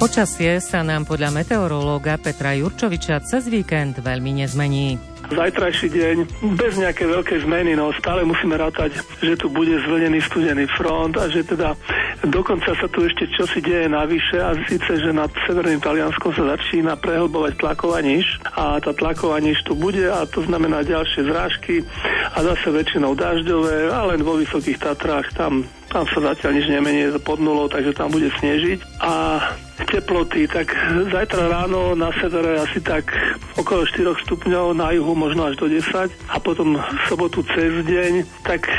Počasie 0.01 0.57
sa 0.57 0.81
nám 0.81 1.05
podľa 1.05 1.29
meteorológa 1.29 2.17
Petra 2.17 2.57
Jurčoviča 2.57 3.21
cez 3.21 3.45
víkend 3.45 4.01
veľmi 4.01 4.41
nezmení. 4.41 4.97
Zajtrajší 5.29 5.93
deň 5.93 6.15
bez 6.57 6.73
nejaké 6.81 7.05
veľkej 7.05 7.45
zmeny, 7.45 7.77
no 7.77 7.93
stále 7.93 8.25
musíme 8.25 8.57
rátať, 8.57 8.97
že 9.21 9.37
tu 9.37 9.53
bude 9.53 9.77
zvlnený 9.85 10.25
studený 10.25 10.65
front 10.73 11.21
a 11.21 11.29
že 11.29 11.45
teda 11.45 11.77
dokonca 12.25 12.73
sa 12.73 12.87
tu 12.89 13.05
ešte 13.05 13.29
čosi 13.29 13.61
deje 13.61 13.93
navyše 13.93 14.41
a 14.41 14.57
síce, 14.65 14.89
že 14.89 15.13
nad 15.13 15.29
severným 15.45 15.77
Talianskom 15.77 16.33
sa 16.33 16.57
začína 16.57 16.97
prehlbovať 16.97 17.61
tlaková 17.61 18.01
niž 18.01 18.41
a 18.57 18.81
tá 18.81 18.97
tlaková 18.97 19.37
niž 19.37 19.61
tu 19.69 19.77
bude 19.77 20.09
a 20.09 20.25
to 20.25 20.41
znamená 20.49 20.81
ďalšie 20.81 21.29
zrážky 21.29 21.85
a 22.33 22.41
zase 22.41 22.73
väčšinou 22.73 23.13
dažďové 23.13 23.93
a 23.93 24.09
len 24.09 24.25
vo 24.25 24.33
vysokých 24.33 24.81
Tatrách 24.81 25.29
tam 25.37 25.61
tam 25.91 26.07
sa 26.07 26.33
zatiaľ 26.33 26.51
nič 26.55 26.67
nemenie 26.71 27.05
pod 27.19 27.43
nulou, 27.43 27.67
takže 27.67 27.91
tam 27.91 28.09
bude 28.09 28.31
snežiť. 28.39 28.79
A 29.03 29.43
teploty, 29.91 30.47
tak 30.47 30.71
zajtra 31.11 31.51
ráno 31.51 31.93
na 31.99 32.15
severe 32.15 32.63
asi 32.63 32.79
tak 32.79 33.11
okolo 33.59 33.83
4 33.83 34.23
stupňov, 34.23 34.71
na 34.71 34.95
juhu 34.95 35.11
možno 35.13 35.51
až 35.51 35.59
do 35.59 35.67
10 35.67 35.83
a 36.31 36.35
potom 36.39 36.79
v 36.79 37.01
sobotu 37.11 37.43
cez 37.51 37.83
deň, 37.83 38.23
tak 38.47 38.71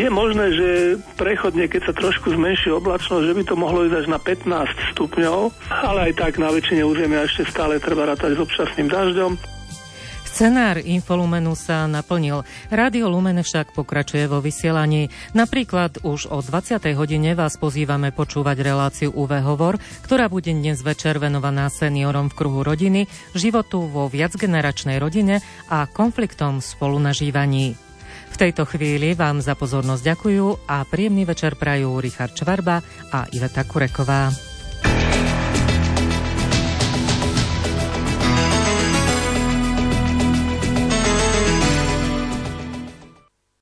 je 0.00 0.08
možné, 0.08 0.54
že 0.56 0.68
prechodne, 1.20 1.68
keď 1.68 1.92
sa 1.92 1.92
trošku 1.92 2.32
zmenší 2.32 2.72
oblačnosť, 2.72 3.26
že 3.26 3.36
by 3.36 3.42
to 3.44 3.54
mohlo 3.58 3.84
ísť 3.84 3.96
až 4.00 4.06
na 4.08 4.18
15 4.22 4.96
stupňov, 4.96 5.52
ale 5.68 6.10
aj 6.10 6.12
tak 6.16 6.40
na 6.40 6.48
väčšine 6.48 6.80
územia 6.86 7.28
ešte 7.28 7.44
stále 7.52 7.82
treba 7.82 8.08
rátať 8.08 8.38
s 8.38 8.42
občasným 8.42 8.88
dažďom. 8.88 9.59
Scenár 10.30 10.78
Infolumenu 10.78 11.58
sa 11.58 11.90
naplnil. 11.90 12.46
Rádio 12.70 13.10
Lumene 13.10 13.42
však 13.42 13.74
pokračuje 13.74 14.30
vo 14.30 14.38
vysielaní. 14.38 15.10
Napríklad 15.34 16.06
už 16.06 16.30
o 16.30 16.38
20. 16.38 16.78
hodine 16.94 17.34
vás 17.34 17.58
pozývame 17.58 18.14
počúvať 18.14 18.62
reláciu 18.62 19.10
UV 19.10 19.42
Hovor, 19.42 19.82
ktorá 20.06 20.30
bude 20.30 20.54
dnes 20.54 20.86
večer 20.86 21.18
venovaná 21.18 21.66
seniorom 21.66 22.30
v 22.30 22.36
kruhu 22.38 22.62
rodiny, 22.62 23.10
životu 23.34 23.90
vo 23.90 24.06
viacgeneračnej 24.06 25.02
rodine 25.02 25.42
a 25.66 25.90
konfliktom 25.90 26.62
spolunažívaní. 26.62 27.74
V 28.30 28.36
tejto 28.38 28.64
chvíli 28.70 29.18
vám 29.18 29.42
za 29.42 29.58
pozornosť 29.58 30.14
ďakujú 30.14 30.70
a 30.70 30.86
príjemný 30.86 31.26
večer 31.26 31.58
prajú 31.58 31.98
Richard 31.98 32.38
Čvarba 32.38 32.78
a 33.10 33.26
Iveta 33.34 33.66
Kureková. 33.66 34.49